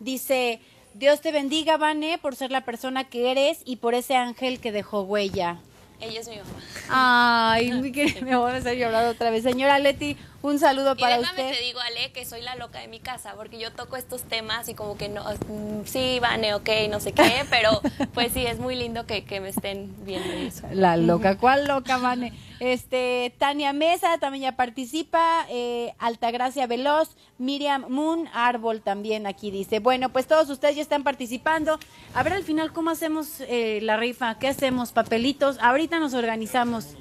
Dice, 0.00 0.60
Dios 0.94 1.20
te 1.20 1.32
bendiga, 1.32 1.76
Vane, 1.76 2.18
por 2.18 2.36
ser 2.36 2.50
la 2.50 2.64
persona 2.64 3.04
que 3.04 3.30
eres 3.30 3.58
y 3.64 3.76
por 3.76 3.94
ese 3.94 4.16
ángel 4.16 4.60
que 4.60 4.72
dejó 4.72 5.02
huella. 5.02 5.58
Ella 6.00 6.20
es 6.20 6.28
mi 6.28 6.36
mamá. 6.36 6.48
Ay, 6.88 7.72
me 8.22 8.36
voy 8.36 8.52
a 8.52 8.56
hacer 8.56 8.76
llorar 8.76 9.06
otra 9.06 9.30
vez. 9.30 9.42
Señora 9.42 9.78
Leti, 9.78 10.16
un 10.48 10.58
saludo 10.58 10.94
Y 10.96 11.00
para 11.00 11.18
déjame 11.18 11.42
usted. 11.42 11.56
te 11.58 11.64
digo, 11.64 11.80
Ale, 11.80 12.12
que 12.12 12.24
soy 12.24 12.42
la 12.42 12.56
loca 12.56 12.80
de 12.80 12.88
mi 12.88 13.00
casa, 13.00 13.34
porque 13.36 13.58
yo 13.58 13.72
toco 13.72 13.96
estos 13.96 14.22
temas 14.22 14.68
y 14.68 14.74
como 14.74 14.96
que 14.96 15.08
no, 15.08 15.24
mm, 15.24 15.84
sí, 15.84 16.18
Vane, 16.20 16.54
ok, 16.54 16.68
no 16.90 17.00
sé 17.00 17.12
qué, 17.12 17.44
pero 17.50 17.80
pues 18.14 18.32
sí, 18.32 18.44
es 18.46 18.58
muy 18.58 18.74
lindo 18.76 19.06
que, 19.06 19.24
que 19.24 19.40
me 19.40 19.48
estén 19.50 19.94
viendo 20.04 20.32
eso. 20.32 20.66
La 20.72 20.96
loca, 20.96 21.36
¿cuál 21.38 21.66
loca, 21.68 21.98
Vane? 21.98 22.32
Este, 22.60 23.32
Tania 23.38 23.72
Mesa 23.72 24.18
también 24.18 24.42
ya 24.42 24.56
participa, 24.56 25.46
eh, 25.48 25.94
Altagracia 25.98 26.66
Veloz, 26.66 27.10
Miriam 27.38 27.84
Moon, 27.88 28.28
Árbol 28.34 28.82
también 28.82 29.26
aquí 29.28 29.52
dice. 29.52 29.78
Bueno, 29.78 30.08
pues 30.08 30.26
todos 30.26 30.50
ustedes 30.50 30.74
ya 30.74 30.82
están 30.82 31.04
participando. 31.04 31.78
A 32.14 32.22
ver 32.24 32.32
al 32.32 32.42
final 32.42 32.72
cómo 32.72 32.90
hacemos 32.90 33.40
eh, 33.42 33.78
la 33.82 33.96
rifa, 33.96 34.38
qué 34.40 34.48
hacemos, 34.48 34.90
papelitos. 34.90 35.56
Ahorita 35.60 36.00
nos 36.00 36.14
organizamos. 36.14 36.96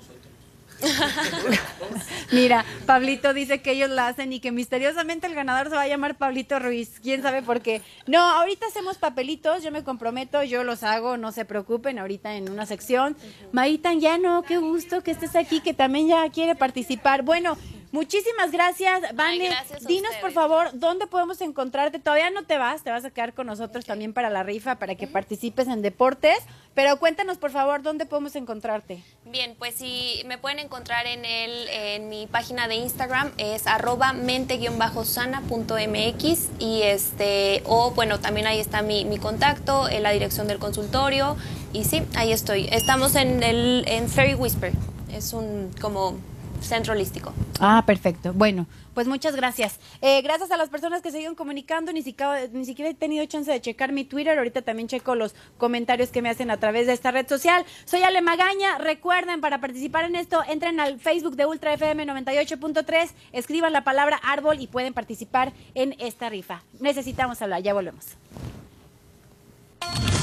Mira, 2.32 2.66
Pablito 2.86 3.34
dice 3.34 3.62
que 3.62 3.72
ellos 3.72 3.90
la 3.90 4.08
hacen 4.08 4.34
y 4.34 4.40
que 4.40 4.52
misteriosamente 4.52 5.28
el 5.28 5.36
ganador 5.36 5.70
se 5.70 5.76
va 5.76 5.82
a 5.82 5.88
llamar 5.88 6.16
Pablito 6.16 6.60
Ruiz. 6.60 7.00
¿Quién 7.02 7.22
sabe 7.22 7.42
por 7.42 7.62
qué? 7.62 7.82
No, 8.06 8.20
ahorita 8.20 8.68
hacemos 8.68 8.98
papelitos, 8.98 9.64
yo 9.64 9.72
me 9.72 9.84
comprometo, 9.84 10.44
yo 10.44 10.64
los 10.64 10.84
hago, 10.84 11.18
no 11.18 11.32
se 11.32 11.46
preocupen, 11.46 12.00
ahorita 12.00 12.36
en 12.36 12.50
una 12.50 12.66
sección. 12.66 13.16
Maitan, 13.52 14.00
ya 14.00 14.18
no, 14.18 14.44
qué 14.44 14.58
gusto 14.58 15.02
que 15.02 15.12
estés 15.12 15.36
aquí, 15.36 15.62
que 15.62 15.74
también 15.74 16.08
ya 16.08 16.30
quiere 16.30 16.56
participar. 16.56 17.24
Bueno, 17.24 17.58
muchísimas 17.92 18.52
gracias, 18.52 19.16
Vane. 19.16 19.50
Dinos, 19.88 20.14
por 20.22 20.32
favor, 20.32 20.70
¿dónde 20.74 21.08
podemos 21.08 21.42
encontrarte? 21.42 22.00
Todavía 22.00 22.30
no 22.30 22.44
te 22.44 22.58
vas, 22.58 22.84
te 22.84 22.92
vas 22.92 23.04
a 23.06 23.12
quedar 23.12 23.34
con 23.34 23.48
nosotros 23.48 23.86
también 23.86 24.14
para 24.14 24.30
la 24.30 24.44
rifa, 24.44 24.76
para 24.76 24.96
que 24.96 25.08
participes 25.08 25.68
en 25.68 25.82
deportes. 25.82 26.38
Pero 26.74 27.00
cuéntanos, 27.00 27.38
por 27.40 27.52
favor, 27.52 27.82
¿dónde 27.82 28.06
podemos 28.06 28.36
encontrarte? 28.36 29.02
Bien, 29.26 29.56
pues 29.58 29.76
si 29.76 30.22
me 30.28 30.38
pueden 30.38 30.60
encontrar 30.60 31.08
en 31.08 31.26
el, 31.26 31.68
en 31.70 32.08
mi 32.08 32.28
página 32.28 32.68
de 32.68 32.76
Instagram 32.76 33.32
es 33.38 33.66
arroba 33.66 34.14
mente-sana.mx 34.14 36.50
y 36.60 36.84
este, 36.84 37.64
o 37.66 37.92
bueno, 37.92 38.20
también 38.20 38.46
ahí 38.46 38.60
está 38.60 38.84
mi, 38.84 39.06
mi 39.06 39.18
contacto, 39.18 39.90
en 39.90 40.04
la 40.04 40.12
dirección 40.12 40.48
del 40.48 40.60
consultorio 40.60 41.36
y 41.74 41.86
sí, 41.86 42.04
ahí 42.16 42.32
estoy. 42.32 42.70
Estamos 42.72 43.16
en 43.16 43.42
el 43.44 43.84
en 43.88 44.08
Fairy 44.08 44.36
Whisper, 44.36 44.74
es 45.12 45.34
un 45.34 45.72
como 45.82 46.20
centro 46.62 46.94
holístico. 46.94 47.34
Ah, 47.60 47.84
perfecto. 47.86 48.34
Bueno, 48.34 48.68
pues 48.94 49.08
muchas 49.08 49.36
gracias. 49.36 49.80
Eh, 50.02 50.22
gracias 50.22 50.52
a 50.52 50.58
las 50.58 50.70
personas 50.70 51.02
que 51.02 51.12
siguen 51.12 51.36
comunicando. 51.36 51.94
Ni 51.94 52.02
siquiera, 52.02 52.48
ni 52.52 52.66
siquiera 52.66 52.90
he 52.90 52.94
tenido 52.94 53.26
chance 53.26 53.52
de 53.52 53.62
checar 53.62 53.92
mi 53.92 54.06
Twitter. 54.06 54.38
Ahorita 54.38 54.62
también 54.62 54.88
checo 54.88 55.16
los 55.16 55.36
comentarios 55.58 56.10
que 56.10 56.22
me 56.22 56.30
hacen 56.30 56.50
a 56.52 56.58
través 56.58 56.88
de 56.88 56.94
esta 56.94 57.12
red 57.12 57.28
social. 57.28 57.66
Soy 57.86 58.02
Ale 58.02 58.22
Magaña. 58.22 58.78
Recuerden, 58.80 59.42
para 59.42 59.60
participar 59.60 60.06
en 60.06 60.16
esto, 60.16 60.44
entren 60.48 60.80
al 60.80 61.00
Facebook 61.00 61.36
de 61.36 61.46
Ultra 61.46 61.74
FM 61.74 62.06
98.3, 62.08 63.10
escriban 63.34 63.74
la 63.74 63.84
palabra 63.84 64.20
árbol 64.24 64.60
y 64.60 64.68
pueden 64.68 64.94
participar 64.94 65.54
en 65.76 65.96
esta 66.00 66.30
rifa. 66.30 66.64
Necesitamos 66.80 67.42
hablar. 67.42 67.62
Ya 67.62 67.74
volvemos. 67.74 68.06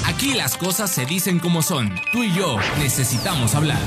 Aquí 0.06 0.34
las 0.34 0.56
cosas 0.56 0.90
se 0.90 1.06
dicen 1.06 1.38
como 1.38 1.62
son. 1.62 1.94
Tú 2.12 2.22
y 2.22 2.32
yo 2.34 2.58
necesitamos 2.78 3.54
hablar. 3.54 3.78